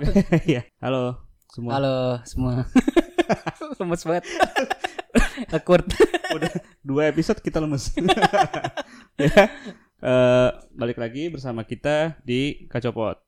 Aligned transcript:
Oke, 0.00 0.24
iya. 0.56 0.62
Halo 0.80 1.20
semua. 1.52 1.76
Halo 1.76 1.96
semua. 2.24 2.64
lemes 3.80 4.02
banget. 4.02 4.24
Awkward. 5.54 5.86
Udah 6.32 6.52
dua 6.80 7.12
episode 7.12 7.40
kita 7.40 7.60
lemes. 7.60 7.92
ya. 9.20 9.44
eh, 10.00 10.48
balik 10.72 10.96
lagi 10.96 11.28
bersama 11.28 11.62
kita 11.62 12.16
di 12.22 12.64
Kacopot. 12.64 13.20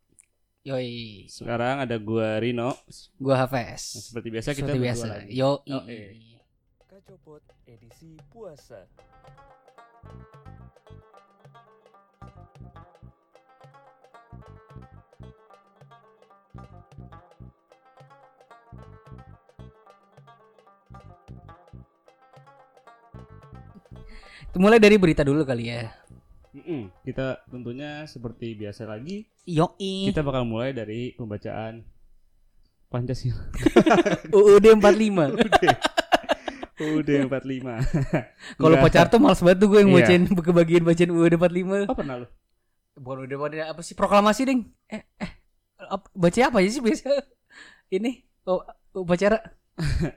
Yoi. 0.62 1.26
Sekarang 1.26 1.82
ada 1.82 1.98
gua 1.98 2.38
Rino. 2.38 2.72
Gua 3.18 3.34
Nah, 3.34 3.44
Hafes. 3.44 4.08
seperti 4.08 4.28
biasa 4.30 4.48
kita 4.54 4.62
Seperti 4.64 4.78
berdua 4.78 4.86
biasa. 4.88 5.06
lagi. 5.10 5.28
Yoi. 5.34 5.72
Oke. 5.74 6.00
Kacopot 6.88 7.42
edisi 7.66 8.16
puasa. 8.30 8.86
Mulai 24.52 24.78
dari 24.78 24.96
berita 25.00 25.24
dulu 25.24 25.42
kali 25.42 25.64
ya. 25.66 25.88
Mm-mm. 26.52 26.92
Kita 27.02 27.40
tentunya 27.48 28.04
seperti 28.04 28.52
biasa 28.52 28.84
lagi 28.84 29.24
Yoi. 29.42 30.12
kita 30.12 30.20
bakal 30.20 30.44
mulai 30.44 30.76
dari 30.76 31.16
pembacaan 31.16 31.80
Pancasila. 32.92 33.40
UUD 34.28 34.66
45. 34.76 35.32
UUD 36.76 37.08
45. 37.08 38.60
Kalau 38.60 38.76
pacar 38.78 39.08
tuh 39.08 39.16
males 39.16 39.40
banget 39.40 39.58
tuh 39.58 39.68
gue 39.72 39.80
yang 39.80 39.88
Iya. 39.88 39.96
bacain 39.96 40.22
kebagian 40.28 40.84
bacaan 40.84 41.10
UUD 41.10 41.34
45. 41.40 41.88
Oh 41.88 41.96
pernah 41.96 42.16
lu? 42.20 42.26
Bukan 42.92 43.24
udah 43.24 43.38
pada 43.40 43.58
apa 43.72 43.80
sih 43.80 43.96
proklamasi, 43.96 44.44
Ding? 44.44 44.68
Eh 44.92 45.00
eh 45.16 45.32
baca 46.12 46.40
apa 46.44 46.60
aja 46.60 46.68
sih 46.68 46.84
biasa? 46.84 47.08
Ini 47.96 48.20
oh 48.44 48.60
upacara 48.92 49.40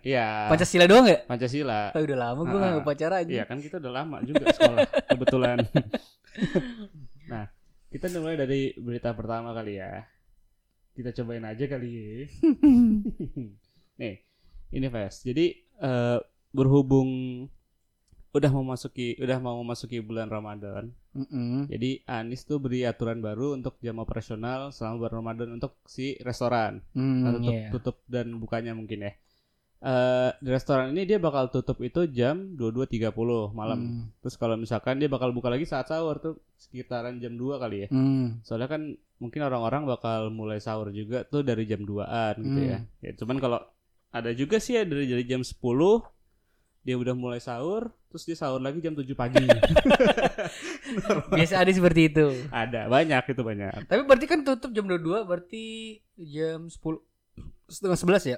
Iya. 0.04 0.52
Pancasila 0.52 0.86
doang 0.86 1.08
ya? 1.08 1.17
Pancasila. 1.23 1.95
Oh, 1.95 2.03
udah 2.03 2.17
lama 2.20 2.42
gue 2.44 2.59
nggak 2.59 2.81
upacara 2.84 3.16
aja. 3.23 3.31
Iya 3.31 3.44
kan 3.48 3.58
kita 3.59 3.80
udah 3.80 3.94
lama 3.94 4.17
juga 4.22 4.52
sekolah 4.52 4.84
kebetulan. 5.09 5.58
nah, 7.25 7.45
kita 7.89 8.06
mulai 8.20 8.36
dari 8.36 8.75
berita 8.75 9.16
pertama 9.16 9.56
kali 9.56 9.80
ya. 9.80 10.03
Kita 10.92 11.12
cobain 11.12 11.44
aja 11.44 11.66
kali 11.67 11.89
ya. 11.92 12.03
Nih, 14.00 14.16
ini 14.72 14.88
Ves. 14.88 15.23
Jadi 15.23 15.45
eh, 15.59 16.17
berhubung 16.52 17.09
udah 18.36 18.52
mau 18.52 18.67
masuki 18.67 19.16
udah 19.16 19.40
mau 19.40 19.56
memasuki 19.64 20.03
bulan 20.03 20.28
Ramadan. 20.28 20.92
Mm-mm. 21.16 21.72
Jadi 21.72 22.03
Anis 22.03 22.44
tuh 22.44 22.59
beri 22.59 22.84
aturan 22.84 23.23
baru 23.23 23.56
untuk 23.56 23.80
jam 23.80 23.95
operasional 24.03 24.75
selama 24.75 25.00
bulan 25.00 25.14
Ramadan 25.23 25.50
untuk 25.56 25.80
si 25.88 26.19
restoran. 26.19 26.84
Hmm, 26.92 27.23
Nah, 27.23 27.31
tutup, 27.40 27.53
iya. 27.56 27.67
tutup 27.72 27.97
dan 28.12 28.36
bukanya 28.36 28.75
mungkin 28.75 29.08
ya. 29.08 29.14
Di 30.36 30.50
restoran 30.50 30.92
ini 30.92 31.06
dia 31.06 31.18
bakal 31.18 31.48
tutup 31.48 31.78
itu 31.80 32.08
jam 32.08 32.56
22.30 32.56 33.12
malam. 33.52 33.80
Hmm. 33.80 34.04
Terus 34.20 34.36
kalau 34.36 34.56
misalkan 34.56 34.98
dia 34.98 35.06
bakal 35.06 35.30
buka 35.30 35.48
lagi 35.48 35.64
saat 35.64 35.86
sahur 35.86 36.18
tuh 36.18 36.36
sekitaran 36.56 37.20
jam 37.20 37.36
2 37.36 37.62
kali 37.62 37.86
ya. 37.86 37.88
Hmm. 37.90 38.42
Soalnya 38.42 38.66
kan 38.68 38.81
mungkin 39.16 39.42
orang-orang 39.42 39.86
bakal 39.86 40.28
mulai 40.30 40.58
sahur 40.58 40.90
juga 40.90 41.23
tuh 41.23 41.46
dari 41.46 41.64
jam 41.64 41.81
2-an 41.81 42.36
gitu 42.38 42.59
Hmm. 42.59 42.72
ya. 42.72 42.80
Ya 43.00 43.12
cuman 43.14 43.38
kalau 43.38 43.59
ada 44.09 44.31
juga 44.31 44.58
sih 44.58 44.73
ya 44.73 44.84
dari, 44.84 45.06
dari 45.06 45.23
jam 45.23 45.44
10 45.44 45.53
dia 46.81 46.96
udah 46.96 47.18
mulai 47.18 47.42
sahur, 47.42 47.90
terus 48.08 48.23
dia 48.23 48.38
sahur 48.38 48.62
lagi 48.62 48.78
jam 48.78 48.94
7 48.94 49.06
pagi. 49.12 49.42
Biasa 51.34 51.62
ada 51.62 51.72
seperti 51.72 52.14
itu. 52.14 52.26
ada, 52.50 52.86
banyak 52.86 53.23
itu 53.26 53.42
banyak. 53.42 53.90
Tapi 53.90 54.02
berarti 54.06 54.26
kan 54.26 54.40
tutup 54.46 54.70
jam 54.70 54.86
22 54.86 55.26
berarti 55.26 55.66
jam 56.16 56.70
10 56.70 56.78
setengah 57.68 57.98
11 57.98 58.34
ya? 58.34 58.38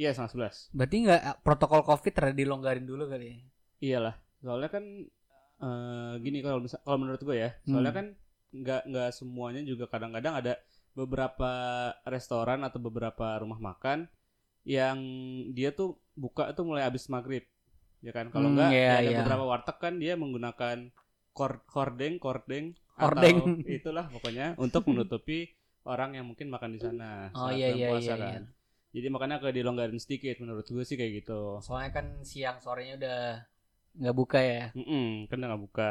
Iya, 0.00 0.10
setengah 0.14 0.30
11. 0.34 0.56
Berarti 0.76 0.96
nggak 1.06 1.22
protokol 1.46 1.80
Covid 1.88 2.12
terlalu 2.14 2.34
dilonggarin 2.42 2.86
dulu 2.90 3.04
kali 3.12 3.26
ya? 3.30 3.36
Iyalah, 3.82 4.14
soalnya 4.42 4.70
kan 4.74 4.84
eh, 5.64 6.12
gini 6.24 6.38
kalau 6.44 6.58
kalau 6.86 6.98
menurut 7.02 7.22
gue 7.22 7.36
ya, 7.44 7.50
soalnya 7.68 7.92
Hmm. 7.92 7.98
kan 7.98 8.06
nggak 8.54 8.82
nggak 8.90 9.10
semuanya 9.18 9.60
juga 9.66 9.84
kadang-kadang 9.90 10.34
ada 10.40 10.52
beberapa 10.94 11.50
restoran 12.06 12.62
atau 12.66 12.78
beberapa 12.78 13.26
rumah 13.42 13.58
makan 13.58 14.06
yang 14.66 14.98
dia 15.56 15.70
tuh 15.74 15.98
buka 16.14 16.50
tuh 16.56 16.64
mulai 16.68 16.82
habis 16.88 17.04
maghrib, 17.10 17.44
ya 18.06 18.12
kan? 18.16 18.30
Kalau 18.34 18.48
Hmm, 18.54 18.70
iya, 18.70 18.78
ya 18.78 18.94
ada 19.02 19.10
iya. 19.10 19.18
beberapa 19.22 19.44
warteg 19.46 19.76
kan 19.82 19.94
dia 20.02 20.14
menggunakan 20.16 20.76
kor 21.34 21.52
hordeng, 21.74 22.14
kordeng, 22.22 22.74
Hordeng. 22.94 23.36
atau 23.42 23.50
itulah 23.66 24.06
pokoknya 24.14 24.46
untuk 24.58 24.82
menutupi 24.90 25.50
orang 25.84 26.14
yang 26.18 26.26
mungkin 26.30 26.48
makan 26.54 26.70
di 26.76 26.80
sana 26.80 27.28
Oh 27.38 27.50
saat 27.50 27.58
iya 27.58 27.68
iya 27.74 27.88
puasa 27.90 28.14
iya. 28.14 28.14
kan. 28.22 28.42
iya. 28.46 28.63
Jadi 28.94 29.06
makanya 29.10 29.36
kayak 29.36 29.58
dilonggarin 29.58 29.98
sedikit 29.98 30.38
menurut 30.38 30.62
gue 30.64 30.80
sih 30.80 30.94
kayak 30.94 31.12
gitu. 31.20 31.58
Soalnya 31.58 31.90
kan 31.92 32.06
siang 32.22 32.56
sorenya 32.56 32.94
udah 32.96 33.20
nggak 33.94 34.16
buka 34.16 34.38
ya. 34.38 34.62
Mm-mm, 34.72 35.26
kan 35.26 35.36
udah 35.36 35.48
nggak 35.50 35.64
buka. 35.66 35.90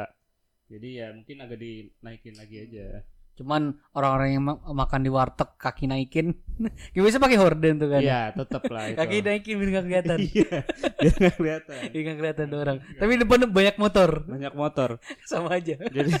Jadi 0.66 0.88
ya 0.96 1.12
mungkin 1.12 1.36
agak 1.38 1.58
dinaikin 1.60 2.34
lagi 2.34 2.56
aja. 2.58 3.04
Cuman 3.34 3.62
orang-orang 3.92 4.28
yang 4.30 4.42
ma- 4.42 4.62
makan 4.62 5.02
di 5.02 5.10
warteg 5.10 5.58
kaki 5.58 5.84
naikin, 5.84 6.32
ya 6.94 7.00
bisa 7.00 7.18
pakai 7.18 7.34
horden 7.34 7.76
tuh 7.76 7.90
kan. 7.90 8.00
Iya, 8.00 8.32
tetap 8.32 8.62
lah 8.70 8.84
itu. 8.90 8.96
Kaki 8.96 9.16
naikin 9.20 9.54
biar 9.58 9.68
nggak 9.70 9.84
kelihatan. 9.84 10.18
Iya, 10.30 10.48
biar 10.96 11.12
nggak 11.18 11.34
kelihatan. 11.36 11.76
Biar 11.90 12.02
nggak 12.02 12.18
kelihatan 12.18 12.44
tuh 12.46 12.58
orang. 12.58 12.78
Tapi 12.94 13.12
depan 13.18 13.38
banyak 13.46 13.76
motor, 13.76 14.10
Banyak 14.24 14.54
motor. 14.54 14.90
sama 15.24 15.60
aja. 15.60 15.76
Jadi 15.76 16.12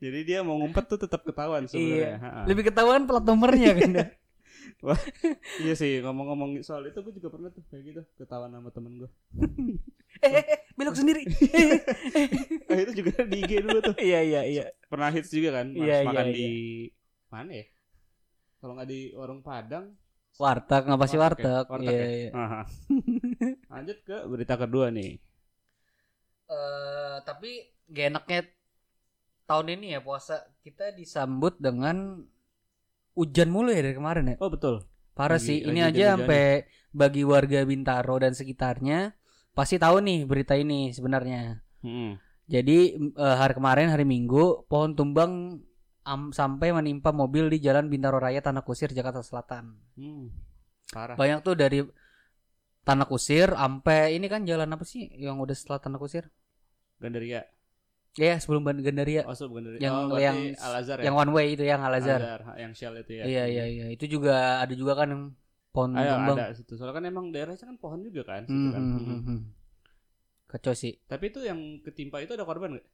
jadi 0.00 0.18
dia 0.24 0.38
mau 0.40 0.56
ngumpet 0.56 0.88
tuh 0.88 0.98
tetap 0.98 1.20
ketahuan 1.22 1.68
sebenarnya. 1.68 2.16
Iya. 2.16 2.42
Lebih 2.48 2.62
ketahuan 2.66 3.04
plat 3.04 3.20
nomornya 3.20 3.70
kan. 3.76 3.90
Iya 5.62 5.74
sih, 5.76 6.00
ngomong-ngomong 6.00 6.64
soal 6.64 6.88
itu 6.88 6.98
gue 7.04 7.12
juga 7.20 7.28
pernah 7.28 7.52
tuh 7.52 7.60
kayak 7.68 7.82
gitu, 7.84 8.00
ketahuan 8.16 8.52
sama 8.52 8.70
temen 8.72 8.92
gue. 8.96 9.10
eh, 10.24 10.30
eh, 10.32 10.44
eh, 10.56 10.58
belok 10.76 10.96
sendiri. 10.96 11.22
Ah, 12.70 12.78
itu 12.80 13.02
juga 13.02 13.26
di 13.26 13.36
IG 13.42 13.52
dulu 13.66 13.78
tuh. 13.82 13.94
Iya 13.98 14.20
iya 14.22 14.40
iya. 14.46 14.64
Pernah 14.86 15.10
hits 15.10 15.30
juga 15.34 15.60
kan, 15.60 15.66
Mas, 15.74 15.84
Iya, 15.84 15.96
makan 16.06 16.26
iya, 16.30 16.36
di 16.38 16.48
mana 17.28 17.50
ya? 17.50 17.64
Kalau 18.60 18.72
nggak 18.78 18.88
di 18.88 19.00
warung 19.16 19.40
Padang, 19.42 19.86
Warteg 20.40 20.82
nggak 20.88 21.00
pasti 21.02 21.16
Warteg 21.18 21.44
ya? 21.44 21.50
warteg. 21.52 21.64
Warteg 21.68 21.94
Iya 21.94 22.00
ya? 22.00 22.08
iya. 22.16 22.30
Aha. 22.32 22.60
Lanjut 23.72 23.98
ke 24.06 24.16
berita 24.30 24.54
kedua 24.56 24.86
nih. 24.94 25.18
Eh, 26.50 27.16
tapi 27.22 27.50
gak 27.90 28.06
enaknya 28.10 28.40
tahun 29.46 29.66
ini 29.78 29.86
ya 29.98 30.00
puasa 30.02 30.36
kita 30.62 30.94
disambut 30.94 31.58
dengan 31.58 32.22
hujan 33.20 33.52
mulu 33.52 33.68
ya 33.68 33.84
dari 33.84 33.92
kemarin 33.92 34.32
ya. 34.32 34.36
Oh 34.40 34.48
betul. 34.48 34.88
Parah 35.12 35.36
Lagi- 35.36 35.46
sih. 35.46 35.58
lagi 35.60 35.68
Ini 35.68 35.80
aja 35.84 36.06
sampai 36.16 36.44
bagi 36.90 37.22
warga 37.22 37.60
Bintaro 37.62 38.16
dan 38.16 38.32
sekitarnya 38.32 39.12
pasti 39.52 39.76
tahu 39.76 40.00
nih 40.00 40.24
berita 40.24 40.56
ini 40.56 40.88
sebenarnya. 40.90 41.60
Hmm. 41.84 42.16
Jadi 42.48 42.78
eh, 42.96 43.36
hari 43.36 43.52
kemarin 43.52 43.92
hari 43.92 44.02
Minggu 44.02 44.64
pohon 44.66 44.96
tumbang 44.96 45.60
am- 46.02 46.32
sampai 46.32 46.72
menimpa 46.72 47.12
mobil 47.12 47.46
di 47.46 47.60
Jalan 47.60 47.86
Bintaro 47.86 48.16
Raya 48.16 48.40
Tanah 48.40 48.64
Kusir 48.64 48.90
Jakarta 48.90 49.20
Selatan. 49.20 49.76
Hmm. 49.94 50.32
Parah. 50.90 51.14
Banyak 51.14 51.44
tuh 51.44 51.54
dari 51.54 51.84
Tanah 52.80 53.06
Kusir 53.06 53.52
sampai 53.52 54.16
ini 54.16 54.26
kan 54.26 54.42
jalan 54.42 54.66
apa 54.66 54.82
sih 54.82 55.06
yang 55.14 55.36
udah 55.38 55.54
setelah 55.54 55.78
Tanah 55.78 56.00
Kusir? 56.00 56.26
Gandaria. 56.98 57.44
Ya 58.18 58.34
sebelum 58.42 58.66
Ban- 58.66 58.82
Gandaria. 58.82 59.22
Oh, 59.22 59.34
so 59.34 59.46
Gandaria. 59.46 59.78
Yang- 59.78 59.96
oh, 60.10 60.18
yang- 60.18 60.40
Al 60.58 60.74
Azhar 60.82 60.98
ya. 60.98 61.04
Yang 61.06 61.16
one 61.22 61.30
way 61.30 61.46
itu 61.54 61.62
yang 61.62 61.80
Al 61.80 61.94
Azhar. 61.94 62.18
Al-Azhar, 62.18 62.40
yang 62.58 62.72
Shell 62.74 62.94
itu 62.98 63.12
ya. 63.18 63.24
Iya 63.26 63.44
iya 63.46 63.64
iya. 63.70 63.86
Itu 63.94 64.10
juga 64.10 64.58
ada 64.58 64.74
juga 64.74 64.98
kan 64.98 65.08
yang 65.14 65.22
pohon 65.70 65.94
Ayo, 65.94 66.18
tumbang. 66.18 66.36
ada 66.38 66.46
situ. 66.50 66.72
Soalnya 66.74 66.94
kan 66.98 67.04
emang 67.06 67.26
daerahnya 67.30 67.62
kan 67.62 67.76
pohon 67.78 68.02
juga 68.02 68.22
kan, 68.26 68.42
situ 68.42 68.58
Hmm, 68.58 68.72
kan. 68.74 68.82
hmm, 68.82 68.98
Hmm. 68.98 69.06
hmm, 69.06 69.22
hmm. 69.22 69.40
Kacau 70.50 70.74
sih. 70.74 70.98
Tapi 71.06 71.30
itu 71.30 71.38
yang 71.46 71.78
ketimpa 71.86 72.18
itu 72.18 72.34
ada 72.34 72.42
korban 72.42 72.74
nggak? 72.74 72.86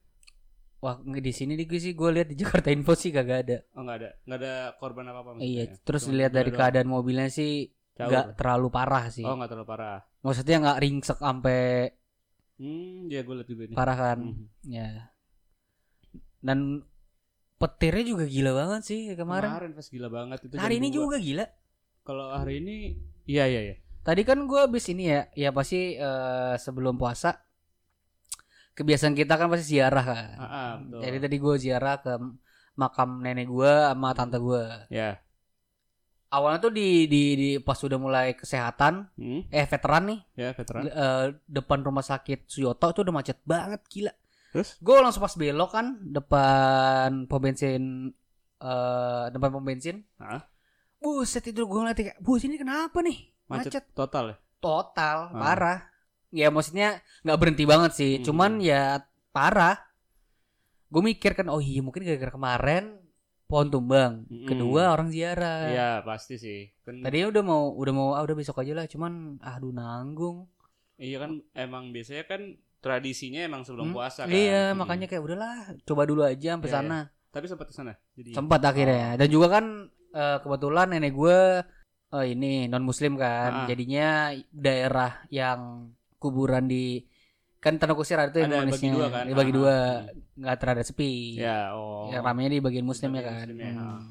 Wah 0.77 1.01
di 1.01 1.33
sini 1.33 1.57
di 1.57 1.65
gue 1.65 1.81
sih 1.81 1.97
gue 1.97 2.09
lihat 2.13 2.29
di 2.29 2.37
Jakarta 2.37 2.69
Info 2.69 2.93
sih 2.93 3.09
kagak 3.09 3.49
ada. 3.49 3.57
Oh 3.73 3.81
nggak 3.81 3.97
ada, 3.97 4.09
nggak 4.29 4.39
ada 4.45 4.53
korban 4.77 5.09
apa 5.09 5.19
apa 5.25 5.29
Iya. 5.41 5.73
Terus 5.81 6.05
dilihat 6.05 6.29
dari 6.29 6.53
keadaan 6.53 6.85
mobilnya 6.85 7.33
sih 7.33 7.65
nggak 7.97 8.37
terlalu 8.37 8.69
parah 8.69 9.09
sih. 9.09 9.25
Oh 9.25 9.33
nggak 9.33 9.49
terlalu 9.49 9.65
parah. 9.65 10.05
Maksudnya 10.21 10.61
nggak 10.61 10.77
ringsek 10.85 11.17
sampai 11.17 11.89
Hmm, 12.57 13.05
ya 13.09 13.21
gue 13.21 13.35
lihat 13.37 13.49
juga 13.49 13.63
parah 13.77 13.97
kan. 13.97 14.19
Hmm. 14.33 14.45
Ya. 14.65 15.13
Dan 16.41 16.85
petirnya 17.57 18.05
juga 18.05 18.25
gila 18.25 18.51
banget 18.53 18.81
sih 18.85 18.99
kemarin. 19.13 19.49
Kemarin 19.53 19.71
pas 19.77 19.87
gila 19.89 20.09
banget 20.09 20.39
itu. 20.49 20.53
Hari 20.57 20.75
ini 20.81 20.89
dua. 20.89 20.97
juga 20.97 21.17
gila. 21.21 21.45
Kalau 22.05 22.25
hari 22.31 22.63
ini, 22.63 22.75
iya 23.27 23.45
iya 23.45 23.61
iya. 23.61 23.75
Tadi 24.01 24.23
kan 24.23 24.39
gue 24.47 24.59
habis 24.63 24.87
ini 24.87 25.11
ya, 25.11 25.27
ya 25.35 25.49
pasti 25.51 25.99
eh, 25.99 26.55
sebelum 26.55 26.95
puasa 26.95 27.35
kebiasaan 28.77 29.17
kita 29.17 29.35
kan 29.35 29.49
pasti 29.49 29.75
ziarah 29.75 30.05
kan. 30.05 30.29
Ah, 30.37 30.45
ah, 30.45 30.71
betul. 30.79 30.99
Jadi 31.03 31.17
tadi 31.19 31.35
gue 31.41 31.55
ziarah 31.59 31.95
ke 31.99 32.13
makam 32.77 33.25
nenek 33.25 33.49
gue 33.49 33.73
sama 33.89 34.09
tante 34.13 34.37
gue. 34.37 34.63
Ya. 34.93 35.17
Awalnya 36.29 36.59
tuh 36.59 36.71
di, 36.71 37.05
di 37.05 37.23
di 37.33 37.49
pas 37.57 37.77
udah 37.77 37.95
mulai 37.95 38.27
kesehatan, 38.33 39.07
Hmm, 39.15 39.47
eh 39.47 39.63
veteran 39.63 40.03
nih, 40.05 40.19
ya 40.35 40.49
veteran. 40.51 40.81
eh, 40.85 41.25
depan 41.45 41.79
rumah 41.79 42.01
sakit 42.01 42.45
Suyoto 42.45 42.91
tuh 42.91 43.01
udah 43.01 43.13
macet 43.13 43.39
banget 43.41 43.79
gila. 43.87 44.11
Terus? 44.49 44.75
Gue 44.77 44.95
langsung 44.97 45.21
pas 45.21 45.31
belok 45.33 45.71
kan 45.71 45.95
depan 46.03 47.25
pom 47.25 47.37
bensin 47.37 48.11
eh 48.57 49.25
depan 49.29 49.49
pom 49.49 49.61
bensin. 49.61 50.03
Hah? 50.17 50.43
buset 50.97 51.45
itu 51.45 51.61
gue 51.61 51.77
ngeliat 51.77 51.93
kayak 51.93 52.17
bus 52.17 52.41
ini 52.41 52.57
kenapa 52.57 52.99
nih 52.99 53.29
Macet, 53.45 53.69
macet, 53.69 53.83
total 53.93 54.25
ya. 54.27 54.35
total 54.57 55.17
Ah. 55.29 55.37
parah 55.37 55.79
ya 56.29 56.49
maksudnya 56.49 56.87
nggak 57.21 57.37
berhenti 57.37 57.63
banget 57.63 57.91
sih 57.93 58.11
Hmm. 58.17 58.25
cuman 58.25 58.51
ya 58.57 59.05
parah 59.29 59.77
gue 60.89 61.01
mikir 61.03 61.31
kan 61.31 61.45
oh 61.47 61.61
iya 61.61 61.85
mungkin 61.85 62.01
gara-gara 62.01 62.33
kemarin 62.33 62.97
pohon 63.47 63.67
tumbang 63.67 64.27
Mm-mm. 64.27 64.43
kedua 64.45 64.91
orang 64.91 65.07
ziarah 65.07 65.71
Iya, 65.71 65.89
pasti 66.03 66.35
sih. 66.35 66.59
Kan 66.83 66.99
tadinya 66.99 67.31
udah 67.31 67.43
mau 67.43 67.63
udah 67.73 67.93
mau 67.95 68.09
ah 68.11 68.21
udah 68.21 68.35
besok 68.35 68.59
aja 68.59 68.75
lah 68.75 68.85
cuman 68.85 69.39
aduh 69.39 69.71
nanggung 69.71 70.51
iya 70.95 71.17
kan 71.17 71.39
emang 71.53 71.89
biasanya 71.89 72.27
kan 72.27 72.41
tradisinya 72.77 73.41
emang 73.41 73.63
sebelum 73.63 73.89
Hmm, 73.89 73.95
puasa 73.95 74.27
kan. 74.27 74.31
iya 74.31 74.71
Hmm. 74.71 74.79
makanya 74.79 75.07
kayak 75.07 75.23
udahlah 75.23 75.55
coba 75.81 76.03
dulu 76.03 76.21
aja 76.21 76.53
sampai 76.53 76.69
Iya, 76.69 76.77
sana 76.77 76.99
Tapi 77.27 77.45
sempat 77.45 77.67
ke 77.69 77.75
sana. 77.75 77.93
Jadi 78.15 78.33
sempat 78.33 78.61
akhirnya 78.61 79.13
dan 79.15 79.27
juga 79.27 79.47
kan 79.51 79.65
eh, 80.11 80.37
kebetulan 80.41 80.87
nenek 80.89 81.13
gue 81.13 81.39
eh, 82.09 82.25
ini 82.27 82.65
non 82.65 82.81
muslim 82.81 83.13
kan 83.15 83.63
Ah. 83.63 83.67
jadinya 83.67 84.31
daerah 84.49 85.21
yang 85.29 85.91
kuburan 86.17 86.65
di 86.65 87.03
kan 87.67 87.75
tanah 87.75 87.93
kusir 87.93 88.15
ada 88.15 88.29
tuh 88.29 88.39
yang 88.39 88.49
Ada 88.49 88.57
bagi 88.57 88.69
nulisnya, 88.69 88.91
dua 88.93 89.07
kan? 89.11 89.23
dibagi 89.27 89.51
Ah, 89.51 89.55
dua 89.55 89.75
ah. 89.75 89.93
nggak 90.37 90.57
terada 90.57 90.83
sepi 90.83 91.13
Ya, 91.37 91.59
oh. 91.73 92.07
yang 92.09 92.23
ramenya 92.23 92.49
di 92.49 92.59
bagian 92.59 92.87
muslim 92.87 93.11
ya 93.11 93.15
Bagian 93.17 93.27
kan 93.29 93.45
muslim 93.45 93.57
ya, 93.59 93.69
Hmm. 93.69 93.83
ah. 93.83 94.01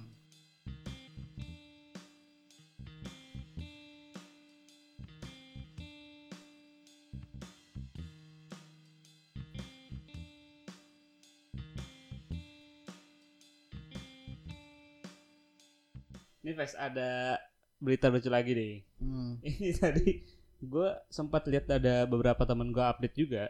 Ini 16.42 16.54
Fes 16.54 16.78
ada 16.78 17.40
berita 17.82 18.06
lucu 18.08 18.30
lagi 18.30 18.52
deh. 18.54 18.74
Hmm. 19.02 19.40
Ini 19.46 19.70
tadi 19.74 20.10
gue 20.58 20.88
sempat 21.08 21.44
lihat 21.46 21.68
ada 21.68 22.04
beberapa 22.04 22.42
temen 22.42 22.70
gue 22.70 22.80
update 22.80 23.16
juga 23.16 23.44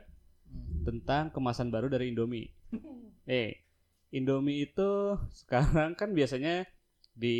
tentang 0.82 1.30
kemasan 1.30 1.68
baru 1.68 1.86
dari 1.86 2.10
Indomie. 2.10 2.50
Eh, 3.26 3.58
Indomie 4.14 4.70
itu 4.70 5.18
sekarang 5.34 5.98
kan 5.98 6.14
biasanya 6.14 6.62
di 7.10 7.36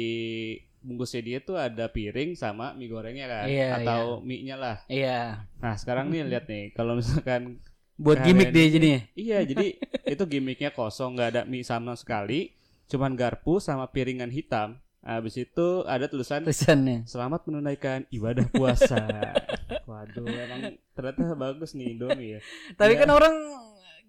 bungkusnya 0.82 1.22
dia 1.22 1.38
tuh 1.38 1.54
ada 1.54 1.86
piring 1.86 2.34
sama 2.34 2.74
mie 2.74 2.90
gorengnya 2.90 3.26
kan, 3.26 3.46
Iya, 3.46 3.70
atau 3.78 4.18
mie-nya 4.18 4.58
lah. 4.58 4.76
iya 4.86 5.46
Nah 5.62 5.74
sekarang 5.78 6.10
nih 6.10 6.26
lihat 6.26 6.50
nih, 6.50 6.74
kalau 6.74 6.98
misalkan 6.98 7.62
buat 7.94 8.18
gimmick 8.18 8.50
ini- 8.50 8.66
jadinya 8.66 9.00
iya 9.14 9.38
jadi 9.42 9.66
itu 10.18 10.22
gimmicknya 10.26 10.74
kosong, 10.74 11.14
nggak 11.14 11.28
ada 11.30 11.42
mie 11.46 11.62
sama 11.62 11.94
sekali, 11.94 12.50
cuman 12.90 13.14
garpu 13.14 13.62
sama 13.62 13.86
piringan 13.86 14.30
hitam. 14.30 14.82
Habis 15.06 15.38
itu 15.38 15.66
ada 15.86 16.10
tulisan 16.10 16.42
tulisannya 16.42 17.06
Selamat 17.06 17.46
menunaikan 17.46 18.10
ibadah 18.10 18.42
puasa. 18.50 18.98
Waduh, 19.86 20.26
emang 20.26 20.74
ternyata 20.92 21.32
bagus 21.32 21.72
nih 21.72 21.94
Indomie 21.94 22.30
ya. 22.34 22.40
tapi 22.74 22.92
Iya. 22.92 23.00
kan 23.00 23.10
orang 23.12 23.34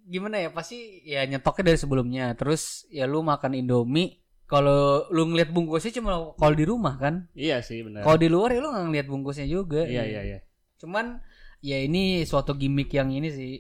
gimana 0.03 0.39
ya 0.39 0.49
pasti 0.49 0.77
ya 1.03 1.21
nyetoknya 1.23 1.63
dari 1.67 1.77
sebelumnya 1.77 2.25
terus 2.33 2.87
ya 2.87 3.03
lu 3.03 3.19
makan 3.21 3.53
indomie 3.53 4.17
kalau 4.47 5.03
lu 5.11 5.27
ngeliat 5.27 5.51
bungkusnya 5.51 5.91
cuma 5.93 6.31
kalau 6.33 6.55
di 6.55 6.63
rumah 6.63 6.95
kan 6.95 7.27
Iya 7.35 7.59
sih 7.59 7.83
benar. 7.83 8.01
kalau 8.01 8.15
di 8.15 8.25
luar 8.25 8.55
ya 8.55 8.63
lu 8.63 8.71
nggak 8.71 8.85
ngeliat 8.87 9.05
bungkusnya 9.05 9.43
juga 9.45 9.83
Iya 9.83 10.01
iya 10.01 10.21
iya. 10.23 10.39
cuman 10.79 11.19
ya 11.59 11.77
ini 11.77 12.23
suatu 12.23 12.55
gimmick 12.55 12.87
yang 12.89 13.11
ini 13.11 13.27
sih 13.27 13.51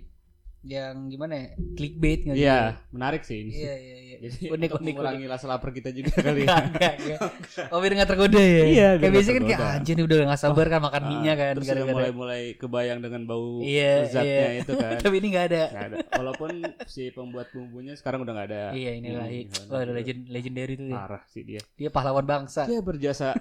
yang 0.69 1.07
gimana 1.07 1.33
ya 1.33 1.47
clickbait 1.73 2.19
nggak? 2.21 2.35
Iya, 2.35 2.59
menarik 2.89 3.21
sih 3.21 3.37
ini. 3.39 3.51
iya 3.53 3.73
iya 3.73 3.95
iya 3.97 4.15
Jadi 4.19 4.37
Unik, 4.47 4.53
untuk 4.67 4.79
unik, 4.79 4.93
mengurangi 4.93 5.25
rasa 5.25 5.45
lapar 5.45 5.69
kita 5.69 5.89
juga 5.89 6.09
kali 6.25 6.43
ya. 6.43 6.47
Enggak, 6.49 6.63
enggak, 6.67 6.93
enggak. 6.97 7.19
Oh 7.71 7.77
biar 7.77 7.93
nggak 7.93 8.09
tergoda 8.09 8.37
ya 8.37 8.63
Iya, 8.65 8.89
kayak 8.95 9.11
biasanya 9.11 9.35
kan 9.35 9.45
kayak 9.45 9.61
anjir 9.77 9.93
nih 9.93 10.05
udah 10.05 10.17
nggak 10.23 10.41
sabar 10.41 10.65
kan 10.67 10.79
makan 10.79 10.99
Ah, 10.99 11.07
mie 11.07 11.19
nya 11.19 11.33
kan 11.35 11.53
Terus 11.53 11.63
udah 11.63 11.71
gara-gara- 11.71 11.95
mulai-mulai 11.95 12.43
kebayang 12.55 12.99
dengan 12.99 13.21
bau 13.23 13.49
Iya, 13.59 13.91
lezatnya 14.03 14.33
iya. 14.49 14.59
itu 14.59 14.71
kan. 14.73 14.91
tapi 15.03 15.15
ini 15.15 15.27
nggak 15.29 15.45
ada 15.47 15.61
Nggak 15.67 15.85
ada. 15.85 15.97
Walaupun 16.13 16.49
si 16.85 17.03
pembuat 17.09 17.47
bumbunya 17.49 17.93
sekarang 17.93 18.19
udah 18.21 18.33
nggak 18.33 18.47
ada. 18.47 18.63
iya 18.73 18.91
inilah 18.93 19.23
hmm, 19.23 19.47
gimana 19.47 19.69
oh, 19.69 19.79
tuh? 19.79 19.93
legend 19.93 20.21
legendary 20.27 20.73
tuh 20.75 20.87
ya. 20.87 20.97
Parah 20.97 21.23
sih 21.27 21.41
dia. 21.43 21.61
dia 21.71 21.89
pahlawan 21.89 22.25
bangsa 22.25 22.65
Dia 22.65 22.81
berjasa 22.81 23.37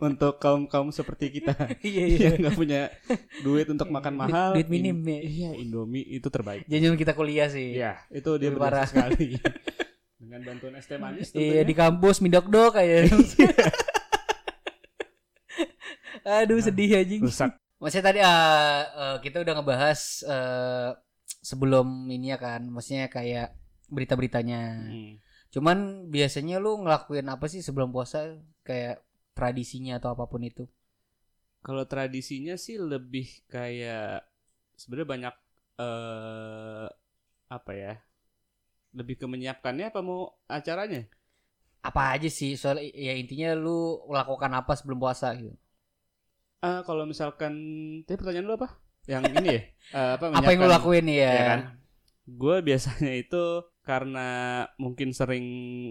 untuk 0.00 0.36
kaum 0.36 0.66
kaum 0.66 0.88
seperti 0.88 1.30
kita 1.32 1.54
iya 1.80 2.04
iya 2.08 2.18
yang 2.28 2.42
nggak 2.42 2.56
punya 2.56 2.80
duit 3.40 3.68
untuk 3.68 3.86
makan 3.88 4.14
mahal. 4.16 4.50
duit 4.52 4.66
minim 4.66 4.98
In- 4.98 5.06
ya. 5.06 5.20
Iya, 5.22 5.50
Indomie 5.58 6.02
itu 6.08 6.31
terbaik. 6.32 6.64
Jangan 6.64 6.96
kita 6.96 7.12
kuliah 7.12 7.48
sih 7.52 7.76
Iya, 7.76 8.00
itu 8.08 8.30
dia 8.40 8.48
Lebih 8.48 8.60
parah. 8.60 8.88
sekali. 8.88 9.36
Dengan 10.22 10.40
bantuan 10.48 10.72
es 10.80 10.88
teh 10.88 10.96
manis 10.96 11.28
Iya 11.36 11.62
di 11.70 11.74
kampus 11.76 12.24
midok-dok 12.24 12.80
kayak 12.80 13.12
Aduh 16.22 16.62
sedih 16.62 17.02
anjing 17.02 17.22
rusak. 17.22 17.52
Maksudnya 17.82 18.04
tadi 18.06 18.20
eh, 18.22 18.82
eh, 18.86 19.16
kita 19.26 19.42
udah 19.42 19.52
ngebahas 19.58 20.00
eh, 20.22 20.90
sebelum 21.42 22.06
ini 22.06 22.30
ya 22.30 22.38
kan, 22.38 22.62
maksudnya 22.70 23.10
kayak 23.10 23.58
berita-beritanya. 23.90 24.86
Hmm. 24.86 25.18
Cuman 25.50 26.08
biasanya 26.08 26.62
lu 26.62 26.78
ngelakuin 26.86 27.26
apa 27.26 27.50
sih 27.50 27.58
sebelum 27.58 27.90
puasa 27.90 28.38
kayak 28.62 29.02
tradisinya 29.34 29.98
atau 29.98 30.14
apa 30.14 30.30
pun 30.30 30.46
itu? 30.46 30.70
Kalau 31.66 31.82
tradisinya 31.90 32.54
sih 32.54 32.78
lebih 32.78 33.26
kayak 33.50 34.22
sebenarnya 34.78 35.08
banyak 35.10 35.34
eh 35.82 36.86
apa 37.56 37.72
ya? 37.82 37.92
Lebih 38.98 39.14
ke 39.20 39.26
menyiapkannya 39.32 39.86
apa 39.90 40.00
mau 40.08 40.20
acaranya? 40.56 41.02
Apa 41.88 42.02
aja 42.14 42.28
sih? 42.38 42.52
Soal 42.60 42.78
ya 43.06 43.12
intinya 43.22 43.48
lu 43.64 43.78
melakukan 44.10 44.52
apa 44.60 44.72
sebelum 44.78 44.98
puasa 45.02 45.28
gitu. 45.38 45.54
Ah, 46.62 46.80
kalau 46.86 47.04
misalkan 47.10 47.52
tadi 48.06 48.16
pertanyaan 48.20 48.46
lu 48.48 48.54
apa? 48.54 48.68
Yang 49.10 49.22
ini 49.34 49.48
ya? 49.58 49.62
Eh, 49.98 50.10
apa 50.16 50.24
Apa 50.30 50.48
yang 50.54 50.60
lu 50.64 50.70
lakuin 50.70 51.06
ya? 51.10 51.32
ya 51.38 51.42
kan? 51.50 51.60
Gue 52.40 52.56
biasanya 52.62 53.12
itu 53.18 53.44
karena 53.82 54.62
mungkin 54.78 55.10
sering 55.10 55.46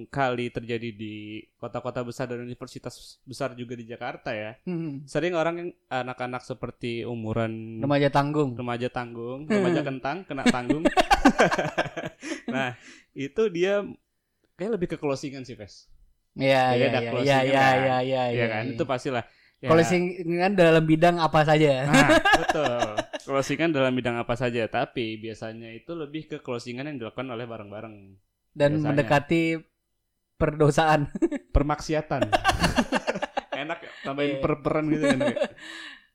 kali 0.08 0.48
terjadi 0.48 0.96
di 0.96 1.44
kota-kota 1.60 2.08
besar 2.08 2.32
dan 2.32 2.40
universitas 2.40 3.20
besar 3.28 3.52
juga 3.52 3.76
di 3.76 3.84
Jakarta 3.84 4.32
ya. 4.32 4.56
Hmm. 4.64 5.04
Sering 5.04 5.36
orang 5.36 5.56
yang 5.60 5.70
anak-anak 5.92 6.40
seperti 6.48 7.04
umuran 7.04 7.84
Remaja 7.84 8.08
tanggung. 8.08 8.56
remaja 8.56 8.88
tanggung, 8.88 9.44
remaja 9.44 9.84
kentang, 9.84 10.24
kena 10.24 10.48
tanggung. 10.48 10.88
nah, 12.56 12.80
itu 13.12 13.44
dia 13.52 13.84
kayak 14.56 14.72
lebih 14.80 14.88
ke 14.96 14.98
closingan 14.98 15.44
sih, 15.44 15.60
Ves. 15.60 15.92
Iya 16.32 16.80
iya 16.80 16.88
ada 16.96 17.00
iya 17.04 17.10
closingan 17.12 17.44
iya 17.44 17.60
kan? 17.60 17.76
iya 17.76 17.98
iya 18.00 18.24
Iya 18.32 18.46
kan? 18.48 18.64
Itu 18.72 18.84
pastilah. 18.88 19.24
Ya, 19.62 19.70
Closingan 19.70 20.58
dalam 20.58 20.82
bidang 20.88 21.22
apa 21.22 21.46
saja? 21.46 21.86
Nah, 21.86 22.10
betul. 22.40 22.82
Closingan 23.24 23.70
dalam 23.70 23.94
bidang 23.94 24.18
apa 24.18 24.34
saja, 24.34 24.66
tapi 24.66 25.18
biasanya 25.18 25.70
itu 25.72 25.94
lebih 25.94 26.28
ke 26.28 26.38
closingan 26.40 26.90
yang 26.90 26.98
dilakukan 26.98 27.30
oleh 27.30 27.46
bareng-bareng. 27.46 27.96
Dan 28.52 28.70
biasanya. 28.78 28.88
mendekati 28.92 29.42
perdosaan. 30.36 31.08
Permaksiatan. 31.56 32.22
Enak 33.62 33.80
ya, 33.84 33.92
tambahin 34.02 34.38
Iya. 34.38 34.42
per-peran 34.42 34.84
gitu 34.90 35.04
kan. 35.06 35.20
kayak. 35.22 35.40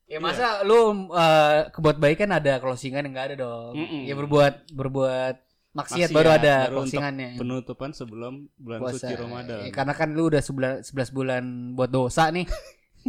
Ya 0.07 0.23
masa 0.23 0.63
lu 0.63 1.11
uh, 1.11 1.67
kebuat 1.67 1.99
baik 1.99 2.23
kan 2.23 2.31
ada 2.31 2.63
closingan 2.63 3.03
yang 3.03 3.11
enggak 3.11 3.35
ada 3.35 3.43
dong. 3.43 3.75
Mm-mm. 3.75 4.07
Ya 4.07 4.15
berbuat 4.15 4.71
berbuat 4.71 5.35
maksiat 5.75 6.07
Maksiat, 6.07 6.15
baru 6.15 6.29
ada 6.31 6.39
baru 6.39 6.55
untuk 6.63 6.75
closingannya. 6.79 7.29
Penutupan 7.35 7.91
sebelum 7.91 8.47
bulan 8.55 8.87
suci 8.87 9.13
Ramadan. 9.19 9.67
Ya, 9.67 9.71
karena 9.75 9.91
kan 9.91 10.15
lu 10.15 10.31
udah 10.31 10.39
sebulan 10.39 10.73
11 10.87 11.11
bulan 11.11 11.43
buat 11.75 11.91
dosa 11.91 12.31
nih. 12.31 12.47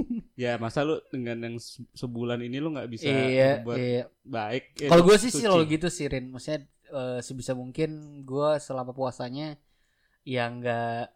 Ya, 0.39 0.55
masa 0.63 0.87
lu 0.87 1.03
dengan 1.11 1.37
yang 1.43 1.57
se- 1.59 1.83
sebulan 1.95 2.39
ini 2.47 2.63
lu 2.63 2.71
nggak 2.75 2.91
bisa 2.95 3.11
iya, 3.11 3.59
berbuat 3.59 3.79
iya. 3.79 4.03
baik. 4.23 4.65
eh, 4.79 4.89
Kalau 4.91 5.03
gue 5.03 5.17
sih 5.19 5.31
suci. 5.35 5.43
selalu 5.45 5.65
gitu 5.75 5.89
sih 5.91 6.07
Rin. 6.07 6.31
Maksudnya 6.31 6.61
eh, 6.95 7.19
sebisa 7.27 7.53
mungkin 7.59 8.23
gue 8.23 8.49
selama 8.63 8.95
puasanya 8.95 9.59
yang 10.27 10.61
enggak 10.63 11.11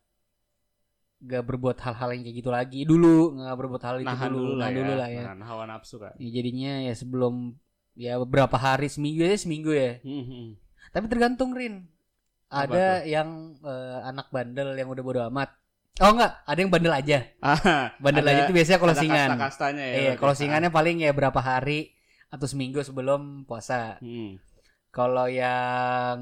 nggak 1.23 1.43
berbuat 1.47 1.79
hal-hal 1.79 2.09
yang 2.19 2.23
kayak 2.27 2.37
gitu 2.43 2.51
lagi 2.51 2.81
dulu 2.83 3.39
nggak 3.39 3.55
berbuat 3.55 3.83
hal 3.87 3.97
itu 4.03 4.11
nahan 4.11 4.31
dulu, 4.35 4.43
dulu, 4.43 4.59
lah 4.59 4.67
nahan 4.67 4.75
ya. 4.75 4.79
dulu 4.83 4.93
lah 4.99 5.09
ya. 5.09 5.23
Nahan 5.23 5.41
hawa 5.47 5.65
nafsu 5.71 5.97
kan. 6.03 6.13
Ya, 6.19 6.29
jadinya 6.35 6.73
ya 6.83 6.95
sebelum 6.99 7.35
ya 7.95 8.13
beberapa 8.19 8.57
hari 8.59 8.91
seminggu 8.91 9.23
ya 9.23 9.37
seminggu 9.39 9.71
ya 9.71 10.01
Hmm, 10.03 10.25
hmm. 10.27 10.47
tapi 10.91 11.07
tergantung 11.07 11.55
Rin 11.55 11.87
Apa 12.51 12.67
ada 12.67 12.85
yang 13.07 13.55
eh, 13.63 13.99
anak 14.03 14.35
bandel 14.35 14.75
yang 14.75 14.91
udah 14.91 15.05
bodo 15.07 15.21
amat 15.31 15.55
oh 15.99 16.11
enggak 16.11 16.33
ada 16.43 16.57
yang 16.57 16.71
bandel 16.71 16.95
aja 16.95 17.19
Ah, 17.45 17.93
bandel 17.99 18.23
ada- 18.23 18.33
aja 18.33 18.43
itu 18.45 18.55
biasanya 18.55 18.79
ada 18.79 18.85
closingan 18.87 19.29
kasta-kastanya 19.29 19.85
ya. 19.85 19.97
iya 19.99 20.13
closingannya 20.15 20.71
paling 20.71 20.97
ya 20.99 21.11
berapa 21.11 21.37
hari 21.37 21.93
atau 22.29 22.47
seminggu 22.47 22.81
sebelum 22.81 23.45
puasa 23.45 23.99
Hmm. 23.99 24.41
kalau 24.89 25.29
yang 25.29 26.17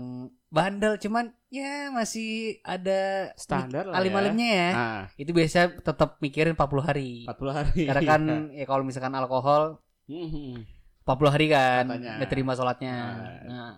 bandel 0.49 0.97
cuman 0.97 1.31
ya 1.47 1.91
masih 1.91 2.59
ada 2.61 3.31
Standar 3.35 3.85
lah 3.85 3.95
alim-alimnya 3.97 4.49
ya 4.49 4.59
ya. 4.59 4.71
Ah, 4.73 5.03
itu 5.17 5.31
biasa 5.31 5.59
tetap 5.77 6.19
mikirin 6.19 6.55
40 6.55 6.83
hari 6.83 7.11
40 7.25 7.51
hari. 7.53 7.83
karena 7.87 8.03
kan 8.05 8.23
ya 8.59 8.65
kalau 8.65 8.83
misalkan 8.83 9.15
alkohol 9.15 9.79
Hmm, 10.07 10.27
hmm. 10.27 10.55
40 11.01 11.31
hari 11.31 11.47
kan 11.49 11.85
Katanya. 11.87 12.13
nggak 12.19 12.29
terima 12.29 12.53
sholatnya 12.53 12.95
Ah. 12.99 13.39
nah, 13.47 13.73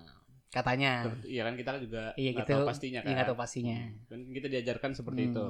katanya 0.51 1.13
Iya 1.23 1.45
kan 1.45 1.55
kita 1.55 1.77
juga 1.79 2.03
Iya 2.15 2.31
gitu. 2.35 2.49
tahu 2.51 2.65
pastinya 2.67 3.01
kan. 3.01 3.09
Iya 3.09 3.23
tahu 3.23 3.37
pastinya. 3.37 3.77
Hmm. 3.79 3.93
Kan 4.07 4.21
kita 4.31 4.47
diajarkan 4.49 4.91
seperti 4.93 5.21
Hmm. 5.23 5.31
itu. 5.31 5.47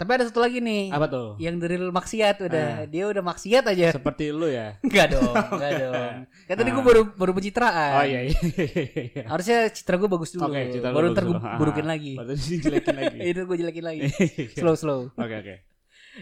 Tapi 0.00 0.16
ada 0.16 0.24
satu 0.24 0.40
lagi 0.40 0.64
nih. 0.64 0.88
Apa 0.88 1.12
tuh? 1.12 1.36
Yang 1.36 1.54
dari 1.60 1.76
maksiat 1.76 2.36
udah. 2.48 2.68
Ah. 2.72 2.84
Dia 2.88 3.04
udah 3.12 3.20
maksiat 3.20 3.64
aja. 3.68 3.92
Seperti 3.92 4.32
lu 4.32 4.48
ya. 4.48 4.72
Enggak 4.86 5.12
dong, 5.12 5.34
enggak 5.60 5.72
dong. 5.76 6.14
Kan 6.48 6.54
tadi 6.56 6.70
gue 6.72 6.80
Ah. 6.80 6.88
baru 6.88 7.02
baru 7.12 7.32
pencitraan. 7.36 7.92
Oh 8.00 8.04
iya 8.08 8.20
iya. 8.32 8.38
iya. 8.40 9.24
Harusnya 9.28 9.68
citra 9.68 10.00
gue 10.00 10.08
bagus 10.08 10.32
dulu. 10.32 10.48
Oke, 10.48 10.72
citra 10.72 10.88
baru 10.96 11.12
ntar 11.12 11.24
gue. 11.28 11.36
Ah, 11.36 11.60
burukin 11.60 11.84
ah. 11.84 11.92
lagi. 11.92 12.16
Baru 12.16 12.32
dijelekin 12.32 12.96
lagi. 12.96 13.18
Itu 13.28 13.40
gue 13.44 13.56
jelekin 13.60 13.84
lagi. 13.84 14.00
Iya. 14.08 14.56
Slow 14.56 14.76
slow. 14.80 15.00
Oke 15.20 15.34
oke. 15.36 15.54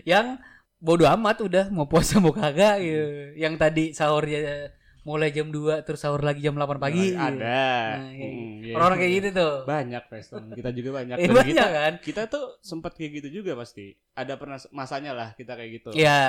Yang 0.02 0.42
bodo 0.82 1.06
amat 1.06 1.38
udah 1.46 1.64
mau 1.70 1.86
puasa 1.86 2.18
mau 2.18 2.34
kagak 2.34 2.82
gitu. 2.82 3.06
Yang 3.38 3.54
tadi 3.62 3.84
sahurnya 3.94 4.74
mulai 5.08 5.32
jam 5.32 5.48
2 5.48 5.80
terus 5.80 5.98
sahur 5.98 6.20
lagi 6.20 6.38
jam 6.38 6.52
8 6.52 6.76
pagi. 6.76 7.10
Ada. 7.10 7.40
Nah, 7.96 8.12
kayak 8.12 8.28
Mm, 8.28 8.52
iya. 8.60 8.74
Orang-orang 8.76 8.98
kayak 9.00 9.12
gitu 9.14 9.28
tuh. 9.32 9.54
Banyak 9.64 10.02
Preston. 10.06 10.44
Kita 10.52 10.70
juga 10.70 10.90
banyak. 10.94 11.16
Eh, 11.18 11.26
banyak 11.26 11.46
kita 11.48 11.66
kan? 11.66 11.92
kita 11.98 12.22
tuh 12.26 12.44
sempat 12.60 12.92
kayak 12.92 13.10
gitu 13.16 13.40
juga 13.40 13.56
pasti. 13.56 13.96
Ada 14.12 14.36
pernah 14.36 14.60
masanya 14.70 15.12
lah 15.12 15.28
kita 15.32 15.56
kayak 15.56 15.70
gitu. 15.74 15.88
Ya. 15.94 16.20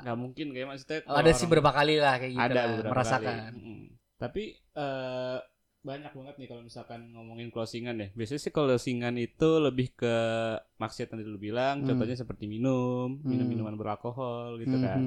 Nggak 0.00 0.16
mungkin 0.16 0.46
kayak 0.50 0.66
maksudnya. 0.66 0.98
ada 0.98 1.06
kalau 1.06 1.20
sih 1.20 1.36
orang- 1.36 1.44
beberapa 1.46 1.70
kali 1.70 1.94
lah 1.98 2.14
kayak 2.16 2.32
gitu 2.32 2.40
ada 2.42 2.54
lah, 2.56 2.64
beberapa 2.72 2.90
merasakan. 2.90 3.34
kali. 3.36 3.60
Mm. 3.60 3.84
Tapi 4.16 4.42
eh, 4.74 5.38
banyak 5.84 6.12
banget 6.12 6.34
nih 6.40 6.48
kalau 6.48 6.62
misalkan 6.62 7.00
ngomongin 7.10 7.48
closingan 7.50 7.94
ya. 7.94 8.08
Biasanya 8.10 8.40
sih 8.40 8.48
closingan 8.50 9.14
itu 9.16 9.48
lebih 9.58 9.92
ke 9.92 10.14
maksiat 10.74 11.06
yang 11.06 11.18
tadi 11.18 11.28
lu 11.28 11.36
bilang. 11.36 11.76
Hmm. 11.78 11.86
Contohnya 11.86 12.16
seperti 12.16 12.48
minum, 12.48 13.20
minum 13.20 13.44
Hmm. 13.44 13.52
minuman 13.52 13.76
beralkohol 13.76 14.56
gitu 14.58 14.80
kan. 14.80 15.00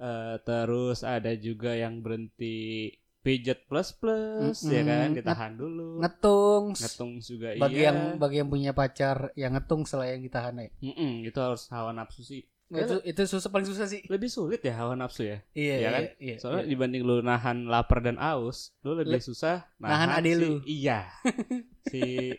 Eh, 0.00 0.36
terus 0.40 1.04
ada 1.04 1.28
juga 1.36 1.76
yang 1.76 2.00
berhenti 2.00 2.88
pijet 3.20 3.68
plus 3.68 3.92
plus 3.92 4.64
ya 4.64 4.80
Mm-mm. 4.80 4.88
kan 4.88 5.08
ditahan 5.12 5.52
dulu. 5.52 6.00
Ngetung. 6.00 6.72
Ngetung 6.72 7.20
juga 7.20 7.52
bagi 7.60 7.78
iya. 7.78 7.92
yang 7.92 8.16
bagi 8.16 8.36
yang 8.40 8.48
punya 8.48 8.72
pacar 8.72 9.28
yang 9.36 9.52
ngetung 9.52 9.84
setelah 9.84 10.08
yang 10.08 10.24
ditahan 10.24 10.56
ya. 10.56 10.72
Mm-mm, 10.80 11.28
itu 11.28 11.36
harus 11.36 11.68
hawa 11.68 11.92
nafsu 11.92 12.24
sih. 12.24 12.48
Itu 12.70 13.04
itu 13.04 13.20
susah 13.28 13.52
paling 13.52 13.68
susah 13.68 13.84
sih. 13.84 14.00
Lebih 14.08 14.32
sulit 14.32 14.64
ya 14.64 14.80
hawa 14.80 14.96
nafsu 14.96 15.28
ya. 15.28 15.44
Iya, 15.52 15.74
Iya 15.76 15.88
kan? 15.90 16.02
iya, 16.16 16.34
Soalnya 16.40 16.64
iya. 16.64 16.70
dibanding 16.72 17.02
lu 17.04 17.20
nahan 17.20 17.68
lapar 17.68 18.00
dan 18.00 18.16
aus, 18.16 18.72
lu 18.80 18.96
lebih 18.96 19.20
Le- 19.20 19.26
susah 19.26 19.68
nahan 19.76 20.16
adek 20.16 20.32
si- 20.32 20.40
lu. 20.40 20.50
Iya. 20.64 20.98
si 21.92 22.32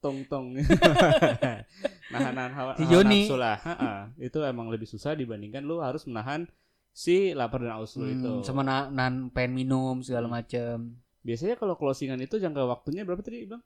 tong 0.00 0.24
tong. 0.24 0.56
nahan 2.12 2.32
nahan 2.32 2.52
hawa, 2.54 2.72
Si 2.76 2.84
hawa 2.84 3.02
nafsu 3.04 3.36
lah. 3.36 3.56
Ha-ha. 3.60 3.92
Itu 4.16 4.40
emang 4.42 4.68
lebih 4.68 4.86
susah 4.86 5.12
dibandingkan 5.12 5.60
lu 5.60 5.80
harus 5.80 6.04
menahan 6.06 6.48
si 6.92 7.32
lapar 7.32 7.60
dan 7.60 7.74
aus 7.74 7.96
lu 7.96 8.04
Hmm, 8.04 8.14
itu. 8.14 8.32
sama 8.44 8.60
na- 8.60 8.86
nahan 8.86 9.28
pengen 9.28 9.56
minum 9.56 10.00
segala 10.00 10.28
Hmm. 10.28 10.36
macem. 10.36 10.76
Biasanya 11.22 11.56
kalau 11.56 11.74
closingan 11.74 12.18
itu 12.18 12.36
jangka 12.36 12.62
waktunya 12.62 13.02
berapa 13.02 13.20
tadi 13.20 13.46
bang? 13.46 13.62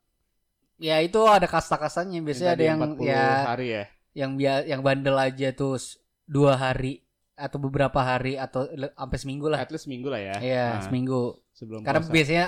Ya 0.77 1.01
itu 1.01 1.19
ada 1.25 1.45
kasta-kastanya. 1.45 2.21
Biasanya 2.21 2.53
ada 2.53 2.65
yang 2.65 2.79
40 2.79 3.09
ya 3.09 3.27
hari 3.45 3.67
ya. 3.73 3.85
yang 4.15 4.31
yang 4.41 4.81
bandel 4.81 5.17
aja 5.17 5.53
tuh 5.53 5.77
s- 5.77 5.97
dua 6.25 6.55
hari 6.55 7.05
atau 7.35 7.59
beberapa 7.59 8.01
hari 8.01 8.37
atau 8.37 8.65
sampai 8.69 9.19
seminggu 9.19 9.47
lah. 9.47 9.61
At 9.61 9.69
least 9.69 9.85
minggu 9.87 10.09
lah 10.09 10.21
ya. 10.21 10.37
Iya, 10.39 10.67
Nah, 10.71 10.83
seminggu. 10.85 11.37
sebelum 11.53 11.81
Karena 11.85 12.01
puasa. 12.01 12.13
biasanya 12.13 12.47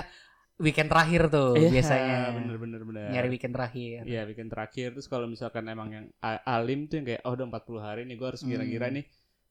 weekend 0.57 0.89
terakhir 0.89 1.21
tuh 1.27 1.53
Iya, 1.55 1.69
biasanya. 1.71 2.17
bener 2.35 2.57
bener 2.57 2.81
bener. 2.83 3.07
Nyari 3.09 3.27
weekend 3.29 3.53
terakhir. 3.53 4.01
Iya 4.03 4.21
bikin 4.25 4.47
terakhir 4.47 4.87
terus 4.91 5.05
kalau 5.05 5.25
misalkan 5.25 5.65
emang 5.65 5.89
yang 5.89 6.05
alim 6.43 6.85
tuh 6.85 6.99
yang 6.99 7.07
kayak 7.07 7.21
oh 7.23 7.33
udah 7.33 7.45
40 7.47 7.81
hari 7.81 8.01
nih 8.03 8.15
gue 8.15 8.27
harus 8.27 8.41
kira-kira 8.43 8.87
Hmm. 8.87 8.95
nih 8.97 9.05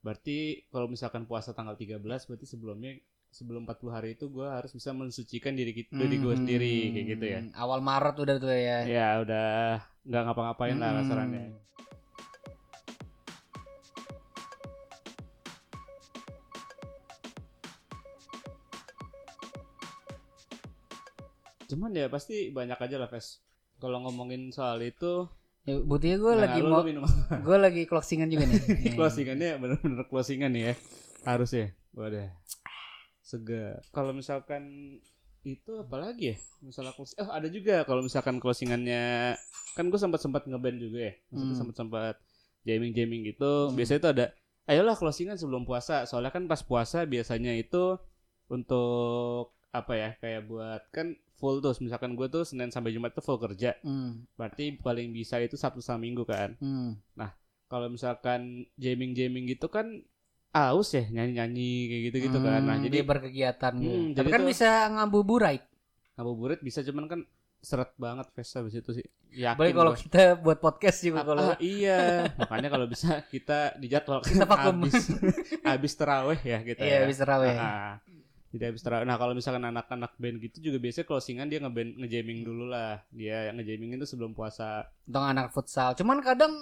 berarti 0.09 0.39
kalau 0.73 0.89
misalkan 0.89 1.29
puasa 1.29 1.53
tanggal 1.53 1.77
13 1.77 2.01
berarti 2.01 2.47
sebelumnya 2.49 2.97
sebelum 3.29 3.69
40 3.69 3.93
hari 3.93 4.09
itu 4.17 4.33
gue 4.33 4.49
harus 4.49 4.73
bisa 4.73 4.97
mensucikan 4.97 5.53
diri 5.53 5.77
kita 5.77 5.93
diri 5.93 6.17
gue 6.17 6.33
Hmm. 6.33 6.41
sendiri 6.41 6.75
kayak 6.97 7.07
gitu 7.13 7.25
ya 7.29 7.41
Awal 7.61 7.81
Maret 7.85 8.17
udah 8.17 8.37
tuh 8.41 8.49
ya. 8.49 8.79
ya 8.89 9.09
udah 9.21 9.49
nggak 10.09 10.23
ngapa-ngapain 10.25 10.77
lah 10.81 10.89
Hmm. 10.89 10.99
kasarannya 11.05 11.45
cuman 21.69 21.93
ya 21.93 22.07
pasti 22.09 22.49
banyak 22.49 22.79
aja 22.81 22.97
lah 22.97 23.09
Ves 23.13 23.45
kalau 23.79 24.01
ngomongin 24.03 24.49
soal 24.51 24.81
itu 24.83 25.29
Ya, 25.69 25.77
buktinya 25.85 26.17
gue 26.17 26.33
nah, 26.33 26.41
lagi 26.49 26.61
mau 26.65 26.81
gue 27.45 27.57
lagi 27.69 27.83
closingan 27.85 28.33
juga 28.33 28.49
nih. 28.49 28.61
Closingannya 28.97 29.61
bener-bener 29.61 30.01
closingan 30.09 30.49
nih 30.57 30.63
ya. 30.73 30.75
Harus 31.29 31.53
ya 31.53 31.69
wadah 31.93 32.33
segar 33.21 33.85
kalau 33.93 34.17
misalkan 34.17 34.65
itu 35.45 35.73
apalagi 35.77 36.33
ya? 36.33 36.37
Masalah 36.65 36.97
closing 36.97 37.21
oh 37.21 37.29
ada 37.29 37.49
juga 37.53 37.85
kalau 37.85 38.01
misalkan 38.01 38.41
closingannya 38.41 39.37
kan 39.77 39.85
gue 39.93 40.01
sempat 40.01 40.25
sempat 40.25 40.49
ngeband 40.49 40.81
juga 40.81 41.13
ya. 41.13 41.15
Maksudnya 41.29 41.53
Hmm. 41.53 41.61
sempat 41.61 41.77
sempat 41.77 42.15
jamming 42.65 42.93
jamming 42.97 43.23
gitu. 43.29 43.69
Hmm. 43.69 43.77
biasanya 43.77 43.99
itu 44.01 44.09
ada 44.09 44.27
ayolah 44.65 44.97
closingan 44.97 45.37
sebelum 45.37 45.69
puasa. 45.69 46.09
Soalnya 46.09 46.33
kan 46.33 46.49
pas 46.49 46.65
puasa 46.65 47.05
biasanya 47.05 47.53
itu 47.53 48.01
untuk 48.49 49.53
apa 49.69 49.93
ya 49.93 50.11
kayak 50.17 50.49
buat 50.49 50.81
kan 50.89 51.13
full 51.39 51.59
tuh 51.59 51.73
misalkan 51.79 52.13
gue 52.13 52.27
tuh 52.27 52.43
senin 52.43 52.69
sampai 52.69 52.91
jumat 52.91 53.11
tuh 53.11 53.23
full 53.23 53.39
kerja 53.39 53.79
Hmm, 53.81 54.27
berarti 54.35 54.75
paling 54.77 55.09
bisa 55.09 55.39
itu 55.39 55.55
sabtu 55.55 55.79
sama 55.79 56.03
minggu 56.03 56.23
kan 56.23 56.53
hmm. 56.55 56.99
kalau 57.67 57.87
misalkan 57.87 58.67
jamming 58.75 59.13
jamming 59.13 59.47
gitu 59.47 59.67
kan 59.67 60.03
aus 60.51 60.91
ya 60.91 61.07
nyanyi 61.07 61.33
nyanyi 61.35 61.71
kayak 61.87 62.03
gitu 62.05 62.17
gitu 62.25 62.39
kan 62.41 62.61
nah 62.61 62.75
Hmm, 62.75 62.85
jadi 62.85 62.99
berkegiatan 63.03 63.73
gitu. 63.77 63.95
Hmm, 63.95 64.09
Tapi 64.11 64.19
jadi 64.19 64.29
kan 64.29 64.41
tuh- 64.41 64.49
bisa 64.49 64.69
ngabuburit. 64.91 65.63
ngabuburit 66.13 66.59
bisa 66.59 66.83
cuman 66.83 67.07
kan 67.07 67.21
seret 67.59 67.91
banget 67.95 68.27
Fes 68.33 68.51
habis 68.53 68.71
itu 68.73 68.91
sih 68.93 69.07
yakin 69.31 69.55
Boleh 69.57 69.73
kalau 69.73 69.93
kita 69.93 70.23
buat 70.37 70.59
podcast 70.59 70.99
juga 71.01 71.21
Ah, 71.21 71.27
kalau 71.27 71.43
ah, 71.49 71.59
iya 71.59 72.27
makanya 72.37 72.69
kalau 72.69 72.87
bisa 72.87 73.19
kita 73.25 73.75
dijadwal 73.77 74.23
Kita 74.23 74.43
vakum. 74.43 74.79
habis 74.83 74.95
habis 75.61 75.93
teraweh 75.93 76.39
ya 76.41 76.59
kita 76.61 76.81
iya 76.81 77.03
ya. 77.03 77.07
bisa 77.07 77.23
terawih. 77.23 77.53
Ah, 77.53 77.63
ah. 77.63 77.95
Jadi 78.49 78.73
habis 78.73 78.81
teraweh 78.81 79.05
nah 79.05 79.21
kalau 79.21 79.37
misalkan 79.37 79.61
anak-anak 79.61 80.17
band 80.17 80.41
gitu 80.41 80.73
juga 80.73 80.81
biasanya 80.81 81.05
closingan 81.05 81.53
dia 81.53 81.61
ngeband 81.61 82.01
ngejamming 82.01 82.41
dulu 82.49 82.65
lah. 82.73 83.05
Dia 83.13 83.53
yang 83.53 83.61
ngejamming 83.61 84.01
itu 84.01 84.09
sebelum 84.09 84.33
puasa. 84.33 84.89
Atau 85.05 85.21
anak 85.21 85.53
futsal. 85.53 85.93
Cuman 85.93 86.25
kadang 86.25 86.53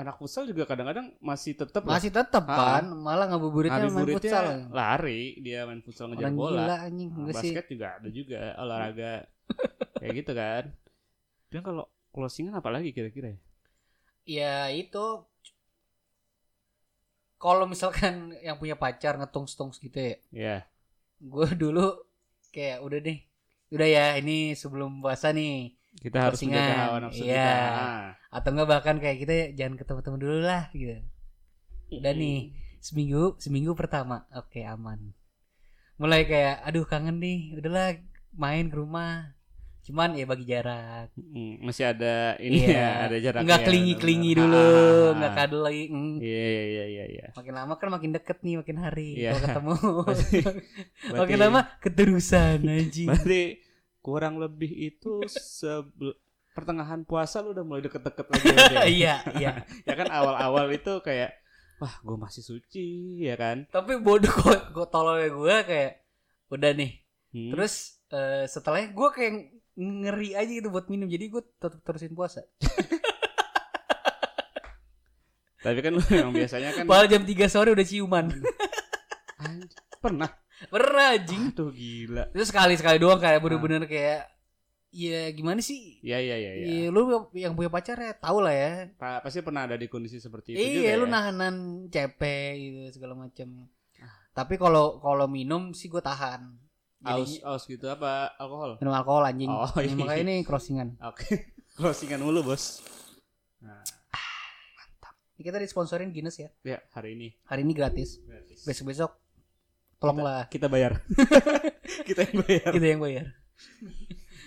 anak 0.00 0.16
futsal 0.16 0.48
juga 0.48 0.64
kadang-kadang 0.64 1.12
masih 1.20 1.52
tetap 1.52 1.84
masih 1.84 2.08
tetap 2.08 2.48
kan? 2.48 2.88
Malah 2.88 3.28
ngabuburitnya 3.28 3.92
main 3.92 4.08
futsal. 4.08 4.72
lari. 4.72 5.36
Dia 5.44 5.68
main 5.68 5.84
futsal 5.84 6.08
ngejar 6.12 6.32
Orang 6.32 6.40
bola. 6.40 6.64
gila 6.64 6.76
anjing. 6.88 7.08
Nah, 7.12 7.18
enggak 7.20 7.34
sih. 7.44 7.52
basket 7.52 7.66
juga 7.68 7.86
ada 8.00 8.08
juga 8.08 8.40
olahraga. 8.56 9.14
Kayak 10.00 10.14
gitu 10.16 10.32
kan. 10.32 10.64
Dan 11.52 11.60
kalau 11.60 11.84
closingan 12.08 12.56
apa 12.56 12.72
lagi 12.72 12.96
kira-kira 12.96 13.36
ya? 13.36 13.38
Ya 14.26 14.56
itu 14.72 15.28
kalau 17.36 17.68
misalkan 17.68 18.32
yang 18.40 18.56
punya 18.56 18.80
pacar 18.80 19.20
ngetungs-tungs 19.20 19.76
gitu 19.76 20.00
ya. 20.00 20.16
ya 20.32 20.58
Gue 21.20 21.48
dulu 21.62 21.92
kayak 22.52 22.82
udah 22.84 22.98
deh. 23.00 23.18
Udah 23.72 23.88
ya 23.88 24.06
ini 24.20 24.54
sebelum 24.54 25.02
puasa 25.02 25.34
nih. 25.34 25.74
kita 25.96 26.28
harus 26.28 26.44
menjaga 26.44 26.74
hawa 26.76 26.98
nafsu 27.08 27.24
iya. 27.24 27.32
kita. 27.32 27.56
Atau 28.28 28.50
enggak 28.52 28.68
bahkan 28.68 28.96
kayak 29.00 29.18
kita 29.24 29.34
jangan 29.56 29.80
ketemu-temu 29.80 30.16
dulu 30.20 30.38
lah 30.44 30.68
gitu. 30.76 31.00
Udah 31.88 32.12
nih 32.12 32.52
seminggu 32.86 33.34
seminggu 33.42 33.74
pertama 33.74 34.30
oke 34.30 34.62
aman 34.62 35.10
mulai 35.98 36.22
kayak 36.22 36.62
aduh 36.62 36.86
kangen 36.86 37.18
nih 37.18 37.56
udahlah 37.58 37.98
main 38.36 38.70
ke 38.70 38.76
rumah 38.78 39.35
cuman 39.86 40.12
ya 40.12 40.24
bagi 40.24 40.44
jarak 40.44 41.14
Mm, 41.14 41.62
masih 41.62 41.84
ada 41.86 42.34
ini 42.38 42.58
Iya. 42.60 42.74
ya 42.74 42.88
ada 43.06 43.16
jaraknya 43.16 43.46
nggak 43.46 43.62
kelingi 43.62 43.94
kelingi 43.94 44.30
dulu 44.34 44.58
ah, 44.58 45.14
nggak 45.14 45.32
kadal 45.36 45.60
lagi 45.62 45.84
mm. 45.86 46.16
iya 46.18 46.42
iya 46.42 46.64
iya 46.66 46.84
iya 46.86 47.04
iya 47.06 47.26
makin 47.32 47.54
lama 47.54 47.72
kan 47.74 47.88
makin 47.88 48.10
deket 48.10 48.38
nih 48.40 48.54
makin 48.56 48.76
hari 48.76 49.08
Iya. 49.16 49.30
kalau 49.30 49.42
ketemu 49.42 49.74
Berarti- 50.02 50.44
makin 51.14 51.38
lama 51.38 51.60
keterusan 51.78 52.58
anjing 52.62 53.06
berarti 53.06 53.42
kurang 54.00 54.34
lebih 54.36 54.70
itu 54.90 55.22
sebel 55.26 56.14
pertengahan 56.50 57.02
puasa 57.02 57.38
lu 57.38 57.52
udah 57.52 57.62
mulai 57.62 57.82
deket-deket 57.82 58.26
lagi 58.26 58.46
ya? 58.48 58.82
iya 58.98 59.14
iya 59.34 59.50
ya 59.88 59.94
kan 59.94 60.08
awal-awal 60.08 60.66
itu 60.68 60.98
kayak 61.00 61.36
wah 61.76 61.94
gue 62.00 62.16
masih 62.16 62.42
suci 62.42 62.86
ya 63.20 63.34
kan 63.34 63.68
tapi 63.68 63.98
bodoh 63.98 64.32
kok 64.32 64.72
gue 64.72 64.86
tololnya 64.88 65.30
gue 65.30 65.56
kayak 65.64 65.92
udah 66.48 66.72
nih 66.72 66.92
Hmm. 67.28 67.52
terus 67.52 68.00
eh, 68.08 68.48
setelahnya 68.48 68.90
gue 68.90 69.08
kayak 69.12 69.55
ngeri 69.76 70.32
aja 70.32 70.48
gitu 70.50 70.68
buat 70.68 70.86
minum 70.86 71.04
jadi 71.04 71.24
gue 71.26 71.42
tetap 71.54 71.78
terusin 71.80 72.12
puasa 72.12 72.40
tapi 75.58 75.78
kan 75.80 75.92
lu 75.92 76.02
yang 76.06 76.30
biasanya 76.30 76.70
kan 76.72 76.84
Padahal 76.84 77.08
jam 77.08 77.22
3 77.22 77.34
sore 77.46 77.70
udah 77.70 77.82
ciuman 77.82 78.26
Anj- 79.36 79.74
pernah 79.98 80.30
pernah 80.64 81.12
anjing 81.12 81.50
aduh 81.50 81.68
gila 81.68 82.24
Terus 82.30 82.48
sekali 82.48 82.74
sekali 82.74 82.96
doang 82.96 83.18
kayak 83.18 83.36
Ah. 83.36 83.42
bener-bener 83.42 83.82
kayak 83.84 84.30
ya 84.88 85.28
gimana 85.28 85.60
sih? 85.60 86.00
ya 86.00 86.16
ya 86.16 86.32
ya 86.34 86.52
ya 86.54 86.64
Ya, 86.64 86.88
lu 86.88 87.04
yang 87.34 87.52
punya 87.52 87.68
pacar 87.68 87.98
ya 87.98 88.16
tau 88.16 88.40
lah 88.40 88.48
ya. 88.48 88.88
Pa- 88.96 89.20
pasti 89.20 89.44
pernah 89.44 89.68
ada 89.68 89.76
di 89.76 89.84
kondisi 89.86 90.16
seperti 90.16 90.54
itu 90.54 90.62
juga 90.62 90.80
Iya, 90.80 90.92
lu 90.94 91.04
ya. 91.04 91.12
nahanan 91.12 91.54
cepe 91.86 92.38
gitu 92.56 92.80
segala 92.94 93.12
macam. 93.14 93.68
Tapi 94.32 94.54
kalau 94.56 94.96
kalau 94.96 95.26
minum 95.26 95.72
sih 95.72 95.86
gue 95.86 96.00
tahan. 96.00 96.48
Aus 97.04 97.40
aus 97.44 97.62
gitu 97.68 97.86
apa 97.90 98.32
alkohol 98.40 98.80
minum 98.80 98.94
alkohol 98.96 99.24
anjing. 99.28 99.50
Oh, 99.52 99.68
iya. 99.82 99.92
makanya 99.92 100.22
ini 100.22 100.34
crossingan. 100.46 100.96
oke 101.02 101.28
closingan 101.78 102.22
mulu 102.24 102.40
bos 102.46 102.80
nah, 103.60 103.84
Ini 105.36 105.52
kita 105.52 105.60
disponsorin 105.60 106.16
Guinness 106.16 106.40
ya. 106.40 106.48
Ya, 106.64 106.80
hari 106.96 107.12
ini. 107.12 107.36
Hari 107.44 107.60
ini 107.60 107.76
gratis. 107.76 108.24
Gratis. 108.24 108.64
Besok-besok 108.64 109.12
tolonglah 110.00 110.48
Kita 110.48 110.64
bayar. 110.72 111.04
kita 112.08 112.24
yang 112.24 112.40
bayar. 112.40 112.70
kita 112.72 112.86
yang 112.88 113.00
bayar. 113.04 113.26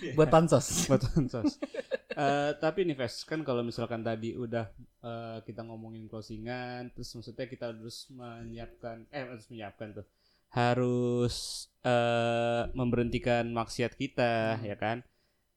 Buat 0.18 0.34
pansos. 0.34 0.90
buat 0.90 0.98
pansos. 1.06 1.62
Eh, 2.10 2.50
tapi 2.58 2.82
nih 2.88 2.96
Ves, 2.98 3.22
kan 3.22 3.44
kalau 3.46 3.62
misalkan 3.62 4.02
tadi 4.02 4.34
udah 4.34 4.66
eh, 5.04 5.38
kita 5.46 5.62
ngomongin 5.62 6.10
closingan, 6.10 6.90
terus 6.90 7.12
maksudnya 7.14 7.46
kita 7.46 7.70
harus 7.70 8.10
menyiapkan, 8.10 9.06
eh 9.14 9.28
harus 9.30 9.46
menyiapkan 9.52 10.00
tuh, 10.00 10.06
harus 10.50 11.66
eh, 11.80 12.62
memberhentikan 12.76 13.48
maksiat 13.50 13.96
kita, 13.96 14.60
Hmm. 14.60 14.68
ya 14.68 14.76
kan? 14.76 15.00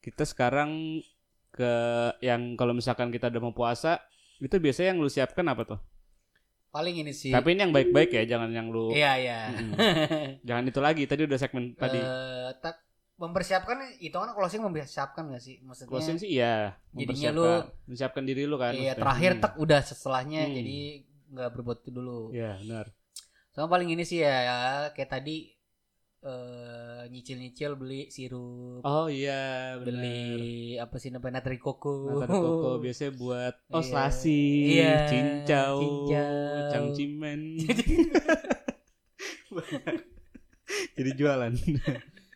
Kita 0.00 0.24
sekarang 0.24 1.04
ke 1.50 1.72
yang 2.18 2.56
kalau 2.56 2.72
misalkan 2.72 3.12
kita 3.12 3.28
udah 3.28 3.42
mau 3.42 3.52
puasa, 3.52 4.00
itu 4.40 4.56
biasanya 4.56 4.96
yang 4.96 5.04
lu 5.04 5.12
siapkan 5.12 5.44
apa 5.44 5.62
tuh? 5.64 5.80
Paling 6.72 7.04
ini 7.04 7.12
sih. 7.12 7.28
Tapi 7.28 7.54
ini 7.54 7.60
yang 7.62 7.70
baik-baik 7.70 8.10
ya, 8.10 8.24
jangan 8.26 8.50
yang 8.50 8.66
lu, 8.66 8.90
Iya, 8.90 9.12
iya. 9.14 9.38
Mm-mm. 9.52 9.76
jangan 10.48 10.64
itu 10.64 10.80
lagi. 10.80 11.04
Tadi 11.04 11.22
udah 11.22 11.38
segmen 11.38 11.76
tadi. 11.76 12.00
Eh, 12.00 12.50
tak- 12.58 12.82
mempersiapkan 13.14 13.78
itu 14.02 14.10
kan 14.10 14.34
closing 14.34 14.58
mempersiapkan 14.58 15.30
gak 15.30 15.38
sih? 15.38 15.62
Maksudnya 15.62 15.86
Closing 15.86 16.18
sih 16.18 16.34
iya, 16.34 16.74
Jadinya 16.90 17.30
mempersiapkan, 17.30 17.62
menyiapkan 17.86 18.22
diri 18.26 18.42
lu 18.42 18.56
kan. 18.58 18.72
Iya, 18.74 18.80
maksudnya. 18.90 18.98
terakhir 18.98 19.30
Hmm. 19.30 19.42
tak 19.44 19.52
udah 19.54 19.80
setelahnya 19.86 20.42
Hmm. 20.42 20.54
jadi 20.56 20.78
nggak 21.30 21.48
berbuat 21.52 21.78
itu 21.84 21.90
dulu. 21.92 22.18
Iya, 22.34 22.58
benar. 22.58 22.86
Sama 23.54 23.70
paling 23.70 23.86
ini 23.88 24.02
sih 24.02 24.18
ya, 24.18 24.34
ya, 24.42 24.56
kayak 24.90 25.10
tadi 25.10 25.54
eh 26.24 27.04
nyicil-nyicil 27.06 27.76
beli 27.76 28.08
sirup, 28.08 28.80
Oh 28.82 29.06
iya, 29.06 29.76
benar. 29.76 29.84
beli 29.92 30.74
apa 30.74 30.96
sih 30.96 31.08
namanya 31.08 31.38
natri 31.38 31.60
koko. 31.60 32.16
Nata 32.16 32.32
koko 32.32 32.80
biasanya 32.80 33.12
buat 33.14 33.54
oh 33.70 33.78
Iya. 33.78 33.84
selasi, 33.84 34.42
Iya, 34.72 34.92
cincau, 35.06 35.76
cincau. 35.78 36.70
cangcimen. 36.72 37.40
Jadi 40.96 41.10
jualan. 41.14 41.52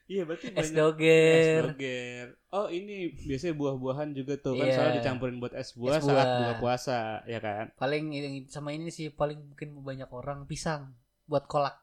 iya 0.07 0.23
berarti 0.25 0.47
es 0.53 0.69
banyak. 0.69 0.77
doger. 0.77 1.35
Es 1.35 1.49
doger. 1.65 2.25
Oh 2.49 2.67
ini 2.69 3.13
biasanya 3.19 3.55
buah-buahan 3.55 4.09
juga 4.13 4.33
tuh 4.37 4.55
kan 4.55 4.65
Iya. 4.65 4.73
soalnya 4.75 4.95
dicampurin 5.01 5.37
buat 5.37 5.53
es 5.53 5.73
buah 5.73 5.97
Es 5.97 6.03
saat 6.03 6.25
buah. 6.25 6.37
buka 6.39 6.53
puasa, 6.61 6.99
ya 7.25 7.39
kan? 7.39 7.65
Paling 7.75 8.05
sama 8.47 8.71
ini 8.71 8.89
sih 8.89 9.09
paling 9.11 9.49
mungkin 9.49 9.69
banyak 9.81 10.09
orang 10.09 10.45
pisang 10.45 10.93
buat 11.29 11.45
kolak. 11.45 11.77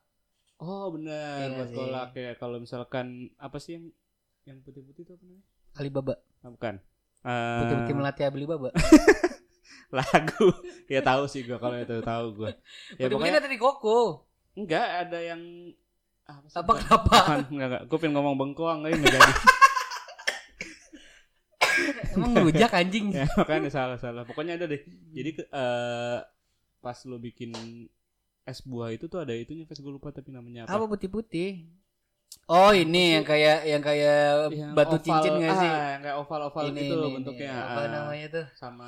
Oh 0.57 0.89
benar 0.89 1.45
Iya 1.45 1.49
buat 1.53 1.69
sih. 1.69 1.77
kolak 1.77 2.09
ya. 2.13 2.31
Kalau 2.33 2.57
misalkan 2.57 3.07
apa 3.37 3.57
sih 3.57 3.77
yang 3.77 3.85
yang 4.45 4.57
putih-putih 4.59 5.03
itu 5.03 5.11
apa 5.11 5.23
namanya? 5.23 5.45
Alibaba. 5.75 6.15
Ah, 6.39 6.49
bukan. 6.49 6.75
Eh, 7.21 7.59
Putih-putih 7.61 7.93
melati 7.93 8.21
Alibaba. 8.23 8.69
lagu 9.87 10.49
ya 10.87 10.99
tahu 10.99 11.23
sih 11.25 11.41
gua 11.41 11.55
kalau 11.55 11.77
itu 11.77 12.01
tahu 12.01 12.25
gua 12.35 12.49
ya 12.49 12.57
Putih-putih 12.99 13.15
pokoknya 13.15 13.33
natri 13.37 13.55
koko. 13.55 13.99
enggak 14.53 14.85
ada 15.03 15.19
yang 15.23 15.41
apa 16.25 16.45
sih 16.45 16.57
Apa 16.57 16.71
kenapa? 16.75 17.15
Enggak 17.47 17.67
enggak 17.69 17.81
gue 17.85 17.97
pengen 17.97 18.13
ngomong 18.13 18.35
bengkoang 18.35 18.79
tapi 18.81 18.97
enggak 18.97 19.13
jadi 19.13 19.31
Emang 22.11 22.31
ngerujak 22.33 22.71
anjing. 22.73 23.11
ya 23.11 23.27
makanya 23.35 23.69
salah 23.69 23.97
salah 23.97 24.23
pokoknya 24.23 24.55
ada 24.55 24.65
deh 24.65 24.79
jadi 25.11 25.29
eh 25.43 26.19
pas 26.79 26.97
lo 27.03 27.17
bikin 27.17 27.51
es 28.45 28.61
buah 28.61 28.93
itu 28.93 29.09
tuh 29.09 29.17
ada 29.17 29.33
itunya 29.33 29.65
Fes 29.65 29.81
gue 29.81 29.89
lupa 29.89 30.13
tapi 30.13 30.29
namanya 30.29 30.69
apa, 30.69 30.77
Apa 30.77 30.85
putih-putih? 30.85 31.65
Oh 32.45 32.69
ini 32.69 33.17
yang 33.17 33.25
kayak 33.25 33.65
yang 33.65 33.81
kayak 33.81 34.53
Yang 34.53 34.71
batu 34.77 34.95
oval- 34.97 35.01
cincin 35.01 35.33
gak 35.41 35.55
sih? 35.57 35.71
ah, 35.71 35.87
yang 35.97 36.01
kayak 36.05 36.17
oval 36.21 36.41
oval 36.45 36.65
ini, 36.69 36.79
gitu 36.85 36.95
ini, 37.01 37.13
bentuknya 37.17 37.49
ini. 37.49 37.57
Apa 37.65 37.79
ah. 37.81 37.87
namanya 37.89 38.27
tuh? 38.29 38.45
sama 38.53 38.87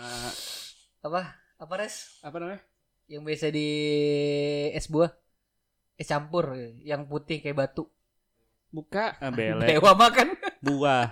Apa? 1.02 1.22
Apa 1.58 1.74
res? 1.74 2.22
apa 2.22 2.38
namanya 2.38 2.62
Yang 3.10 3.22
biasa 3.26 3.48
di 3.50 3.70
es 4.72 4.86
buah? 4.86 5.10
Es 5.98 6.06
campur 6.06 6.54
yang 6.86 7.10
putih 7.10 7.42
kayak 7.42 7.58
batu. 7.58 7.90
buka 8.70 9.18
ah, 9.18 9.32
belek 9.34 9.66
Dewa 9.74 9.98
makan. 9.98 10.38
buah 10.66 11.10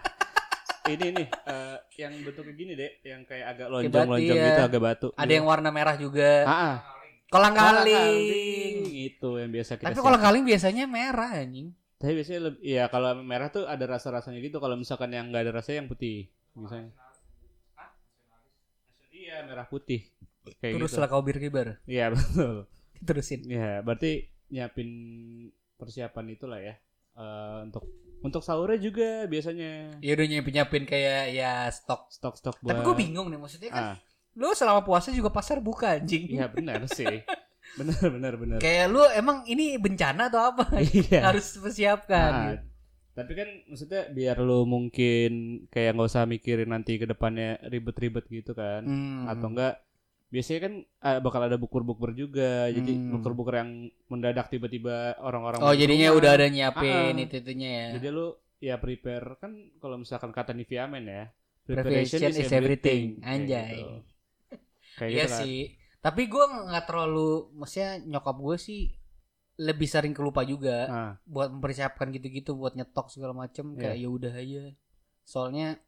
ini 0.86 1.18
nih 1.18 1.28
eh, 1.50 1.78
yang 1.98 2.14
bentuknya 2.22 2.54
gini 2.54 2.74
deh 2.78 2.92
yang 3.02 3.26
kayak 3.26 3.58
agak 3.58 3.68
batu, 3.74 3.90
lonjong 3.90 4.06
lonjong 4.06 4.38
iya. 4.38 4.48
gitu 4.54 4.62
agak 4.70 4.82
batu 4.86 5.08
Ada 5.18 5.32
yang 5.34 5.46
warna 5.50 5.70
merah 5.74 5.96
juga. 5.98 6.46
ah, 6.46 6.54
ah. 6.54 6.76
Kolang 7.36 7.52
kaling. 7.52 8.76
itu 8.96 9.30
yang 9.36 9.52
biasa 9.52 9.76
kita 9.76 9.92
Tapi 9.92 10.00
kolang 10.00 10.24
kaling 10.24 10.44
biasanya 10.48 10.88
merah 10.88 11.36
anjing. 11.36 11.76
Tapi 11.96 12.12
biasanya 12.16 12.42
lebih, 12.48 12.60
ya 12.64 12.84
kalau 12.88 13.12
merah 13.20 13.52
tuh 13.52 13.68
ada 13.68 13.84
rasa-rasanya 13.84 14.40
gitu. 14.40 14.58
Kalau 14.58 14.76
misalkan 14.76 15.12
yang 15.12 15.28
nggak 15.28 15.44
ada 15.44 15.54
rasanya 15.60 15.84
yang 15.84 15.90
putih, 15.92 16.32
misalnya. 16.56 16.96
Iya 19.12 19.44
merah 19.44 19.68
putih. 19.68 20.08
Kayak 20.62 20.78
Terus 20.78 20.92
gitu. 20.94 21.02
lah 21.02 21.08
kau 21.10 21.24
bir 21.26 21.38
kibar. 21.40 21.68
Iya 21.84 22.10
betul. 22.14 22.70
Terusin. 23.02 23.42
Ya 23.48 23.82
berarti 23.82 24.30
nyiapin 24.48 24.90
persiapan 25.76 26.26
itulah 26.32 26.60
ya. 26.62 26.76
Eh, 27.16 27.58
untuk 27.66 27.84
untuk 28.22 28.42
sahurnya 28.42 28.82
juga 28.82 29.30
biasanya 29.30 30.02
Ya 30.02 30.12
udah 30.18 30.26
nyiapin 30.26 30.52
nyiapin 30.56 30.84
kayak 30.86 31.24
ya 31.32 31.52
stok. 31.72 32.12
stok-stok 32.12 32.60
buat. 32.62 32.70
Tapi 32.72 32.80
gue 32.84 32.96
bingung 32.96 33.28
nih 33.32 33.40
maksudnya 33.40 33.70
kan. 33.72 33.86
Ah, 33.94 33.98
Lu 34.36 34.52
selama 34.52 34.82
puasa 34.82 35.10
juga 35.10 35.28
pasar 35.30 35.58
buka 35.58 35.96
anjing. 35.96 36.28
iya 36.30 36.46
benar 36.46 36.84
sih. 36.88 37.24
Benar 37.74 38.08
benar 38.10 38.34
benar. 38.36 38.58
Kayak 38.60 38.86
lu 38.88 39.04
emang 39.10 39.44
ini 39.46 39.76
bencana 39.76 40.28
atau 40.28 40.42
apa? 40.46 40.70
Iya. 40.86 41.24
Harus 41.26 41.56
persiapkan. 41.56 42.32
Ah, 42.32 42.46
gitu. 42.54 42.66
tapi 43.16 43.32
kan 43.32 43.48
maksudnya 43.66 44.02
biar 44.10 44.38
lu 44.38 44.64
mungkin 44.66 45.32
kayak 45.70 45.96
nggak 45.96 46.04
usah 46.06 46.24
mikirin 46.26 46.68
nanti 46.68 46.96
ke 46.96 47.06
depannya 47.06 47.64
ribet-ribet 47.64 48.28
gitu 48.28 48.52
kan. 48.52 48.84
Hmm. 48.84 49.24
atau 49.26 49.48
enggak 49.50 49.80
biasanya 50.28 50.60
kan 50.62 50.74
ah, 51.00 51.18
bakal 51.20 51.40
ada 51.42 51.56
bukur-bukur 51.56 52.12
juga 52.12 52.68
jadi 52.68 52.92
Hmm. 52.92 53.16
bukur-bukur 53.16 53.56
yang 53.56 53.72
mendadak 54.06 54.52
tiba-tiba 54.52 55.16
orang-orang 55.18 55.64
Oh 55.64 55.72
jadinya 55.72 56.12
keluar. 56.12 56.20
udah 56.20 56.32
ada 56.34 56.48
nyiapin 56.50 57.14
Ah, 57.14 57.24
itu 57.24 57.36
itunya 57.40 57.70
ya. 57.72 57.88
jadi 57.96 58.08
lu 58.10 58.28
ya 58.58 58.76
prepare 58.76 59.38
kan 59.38 59.52
kalau 59.78 59.96
misalkan 59.96 60.30
kata 60.30 60.52
Nivea 60.52 60.84
Men 60.86 61.06
ya 61.06 61.26
Preparation 61.64 62.20
is 62.30 62.46
everything. 62.46 63.18
Kayak 63.18 63.32
Anjay. 63.32 63.74
gitu. 63.80 63.96
Kayak 64.96 65.12
Iya 65.12 65.26
gitu 65.26 65.32
kan 65.32 65.40
sih. 65.44 65.60
Tapi 66.02 66.22
gue 66.30 66.44
nggak 66.46 66.86
terlalu, 66.86 67.30
maksudnya 67.58 67.92
nyokap 68.06 68.38
gue 68.38 68.58
sih 68.62 68.82
lebih 69.56 69.88
sering 69.88 70.12
kelupa 70.12 70.44
juga 70.44 70.78
nah, 70.92 71.12
buat 71.24 71.50
mempersiapkan 71.50 72.12
gitu-gitu, 72.12 72.54
buat 72.60 72.76
nyetok 72.76 73.08
segala 73.10 73.34
macem. 73.34 73.74
Kayak 73.80 73.98
ya 73.98 74.10
udah 74.12 74.34
aja. 74.36 74.64
Soalnya 75.26 75.80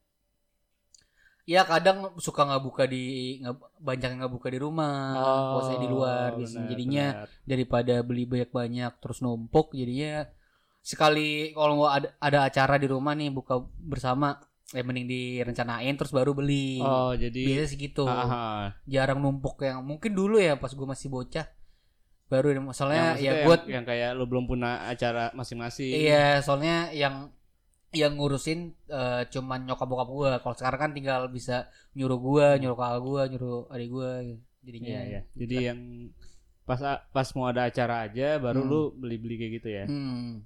ya 1.47 1.63
kadang 1.63 2.11
suka 2.19 2.43
nggak 2.43 2.63
buka 2.63 2.83
di 2.91 3.39
nggak 3.39 3.55
banyak 3.79 4.09
nggak 4.19 4.33
buka 4.33 4.47
di 4.51 4.59
rumah, 4.59 5.15
puasanya 5.55 5.81
di 5.83 5.89
luar. 5.91 6.29
oh, 6.35 6.43
biasanya. 6.43 6.59
benar, 6.59 6.71
jadinya 6.75 7.05
benar. 7.07 7.29
daripada 7.47 7.95
beli 8.03 8.23
banyak-banyak 8.27 8.91
terus 8.99 9.19
numpuk, 9.23 9.71
jadinya 9.71 10.27
sekali 10.83 11.51
kalau 11.51 11.87
ada, 11.87 12.15
ada 12.19 12.47
acara 12.47 12.79
di 12.79 12.87
rumah 12.87 13.11
nih 13.15 13.31
buka 13.31 13.59
bersama, 13.79 14.39
ya 14.75 14.83
mending 14.83 15.07
direncanain 15.07 15.95
terus 15.95 16.11
baru 16.11 16.35
beli. 16.35 16.83
oh 16.83 17.15
jadi 17.15 17.39
Biasanya 17.55 17.69
segitu 17.71 18.03
ah, 18.03 18.27
ah. 18.27 18.63
jarang 18.83 19.23
numpuk 19.23 19.63
yang 19.63 19.79
mungkin 19.79 20.11
dulu 20.11 20.35
ya 20.37 20.59
pas 20.59 20.75
gue 20.75 20.83
masih 20.83 21.07
bocah 21.07 21.47
baru 22.27 22.51
yang, 22.51 22.67
soalnya 22.75 23.15
ya 23.15 23.31
yang, 23.31 23.35
buat 23.47 23.61
yang 23.71 23.87
kayak 23.87 24.11
lu 24.19 24.27
belum 24.27 24.51
punya 24.51 24.83
acara 24.91 25.31
masing-masing 25.31 25.95
iya 25.95 26.43
soalnya 26.43 26.91
yang 26.91 27.31
yang 27.95 28.19
ngurusin 28.19 28.75
eh, 28.91 29.23
cuman 29.31 29.63
nyokap 29.63 29.87
bokap 29.87 30.09
gue 30.11 30.31
kalau 30.43 30.55
sekarang 30.59 30.79
kan 30.83 30.91
tinggal 30.91 31.31
bisa 31.31 31.71
nyuruh 31.95 32.19
gue 32.19 32.47
nyuruh 32.59 32.75
kakak 32.75 32.99
gue 32.99 33.21
nyuruh 33.31 33.59
adik 33.71 33.87
gue 33.87 34.11
jadinya 34.59 34.89
Iya, 34.91 35.01
iya. 35.07 35.21
Jadi 35.31 35.55
yang 35.63 35.79
pas 36.67 36.83
pas 37.15 37.27
mau 37.31 37.47
ada 37.47 37.71
acara 37.71 38.03
aja 38.03 38.35
baru 38.43 38.59
Hmm. 38.59 38.67
lu 38.67 38.81
beli-beli 38.99 39.39
kayak 39.39 39.53
gitu 39.63 39.69
ya. 39.71 39.83
hmm. 39.87 40.43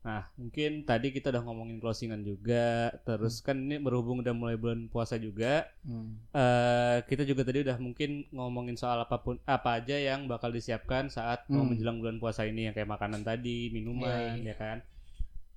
Nah, 0.00 0.24
mungkin 0.34 0.88
tadi 0.88 1.12
kita 1.12 1.28
udah 1.28 1.44
ngomongin 1.44 1.76
closingan 1.76 2.24
juga, 2.24 2.88
terus 3.04 3.44
kan 3.44 3.52
ini 3.60 3.76
berhubung 3.76 4.24
udah 4.24 4.32
mulai 4.32 4.56
bulan 4.56 4.88
puasa 4.88 5.20
juga, 5.20 5.68
Hmm. 5.84 6.16
eh 6.32 7.04
kita 7.04 7.28
juga 7.28 7.44
tadi 7.44 7.60
udah 7.60 7.76
mungkin 7.76 8.24
ngomongin 8.32 8.80
soal 8.80 8.96
apa 8.96 9.20
pun 9.20 9.36
apa 9.44 9.76
aja 9.76 10.00
yang 10.00 10.24
bakal 10.24 10.48
disiapkan 10.48 11.12
saat 11.12 11.44
mau 11.52 11.60
Hmm. 11.60 11.76
menjelang 11.76 12.00
bulan 12.00 12.16
puasa 12.16 12.48
ini 12.48 12.64
yang 12.64 12.72
kayak 12.72 12.88
makanan 12.88 13.20
tadi, 13.20 13.68
minuman, 13.70 14.40
Iya, 14.40 14.48
ya 14.48 14.54
kan. 14.56 14.76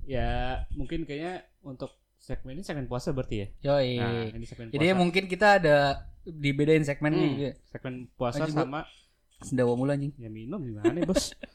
Ya, 0.04 0.32
mungkin 0.76 1.08
kayaknya 1.08 1.48
untuk 1.64 1.96
segmen 2.20 2.60
ini 2.60 2.68
segmen 2.68 2.92
puasa 2.92 3.16
berarti 3.16 3.36
ya. 3.40 3.48
Yoi. 3.64 3.96
Nah, 3.96 4.28
ini 4.28 4.44
segmen 4.44 4.68
puasa. 4.68 4.76
jadi 4.76 4.92
mungkin 4.92 5.24
kita 5.32 5.48
ada 5.64 5.78
dibedain 6.24 6.84
segmennya 6.84 7.20
Hmm. 7.24 7.32
juga 7.32 7.52
segmen 7.72 7.94
puasa 8.20 8.44
juga. 8.44 8.60
sama 8.60 8.80
sendawa 9.40 9.76
mulu 9.76 9.92
anjing 9.92 10.12
ya 10.16 10.28
minum 10.28 10.60
gimana 10.60 11.00
ya, 11.00 11.08
bos? 11.08 11.32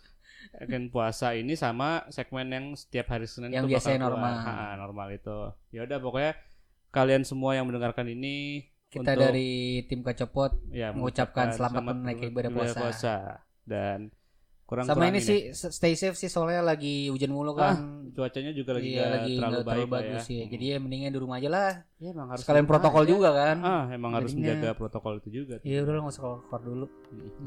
segmen 0.52 0.88
puasa 0.88 1.37
ini 1.37 1.54
sama 1.54 2.08
segmen 2.08 2.46
yang 2.48 2.66
setiap 2.72 3.12
hari 3.12 3.28
Senin 3.28 3.52
Yang 3.52 3.76
biasanya 3.76 4.08
normal. 4.08 4.32
Ha, 4.44 4.76
normal 4.80 5.08
itu. 5.12 5.38
Ya 5.74 5.84
udah 5.84 5.98
pokoknya 6.00 6.32
kalian 6.88 7.22
semua 7.28 7.52
yang 7.56 7.68
mendengarkan 7.68 8.08
ini 8.08 8.64
kita 8.88 9.12
Untuk- 9.12 9.20
dari 9.28 9.84
tim 9.84 10.00
kacopot 10.00 10.64
ya 10.72 10.96
mengucapkan 10.96 11.52
selamat 11.52 11.82
menunaikan 11.84 12.32
ibadah 12.32 12.50
puasa. 12.52 13.44
dan 13.68 14.08
kurang 14.68 14.85
Sama 14.85 15.09
ini 15.09 15.24
sih 15.24 15.48
stay 15.57 15.96
safe 15.96 16.12
sih 16.12 16.28
soalnya 16.28 16.61
lagi 16.61 17.09
hujan 17.09 17.33
mulu 17.33 17.57
kan. 17.57 17.72
ya. 17.72 18.12
cuacanya 18.12 18.52
juga 18.52 18.76
lagi 18.76 18.90
iya, 18.92 19.09
lagi 19.09 19.33
terlalu 19.40 19.54
nggak 19.57 19.64
baik 19.64 19.81
lah 19.81 19.94
bagus 19.96 20.24
ya. 20.28 20.37
ya. 20.37 20.44
Jadi 20.52 20.64
ya 20.68 20.76
mendingan 20.76 21.11
di 21.16 21.20
rumah 21.24 21.37
aja 21.40 21.48
lah. 21.48 21.72
Ya, 21.96 22.09
emang 22.12 22.28
harus 22.28 22.42
Sekalian 22.44 22.64
rumah 22.68 22.72
protokol 22.76 23.02
aja. 23.02 23.11
juga 23.11 23.28
kan. 23.33 23.57
Ah, 23.64 23.85
emang 23.88 24.12
harus 24.12 24.31
Jadinya- 24.37 24.61
menjaga 24.61 24.70
protokol 24.76 25.12
itu 25.24 25.28
juga. 25.33 25.54
Iya 25.64 25.78
udah 25.88 25.92
lah, 25.96 26.00
nggak 26.04 26.14
usah 26.14 26.22
keluar 26.44 26.62
dulu. 26.62 26.87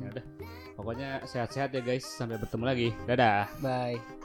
Ya 0.02 0.08
udah. 0.18 0.26
Pokoknya 0.74 1.10
sehat-sehat 1.30 1.70
ya 1.78 1.82
guys. 1.86 2.06
Sampai 2.10 2.42
bertemu 2.42 2.64
lagi. 2.66 2.88
Dadah. 3.06 3.46
Bye. 3.62 4.21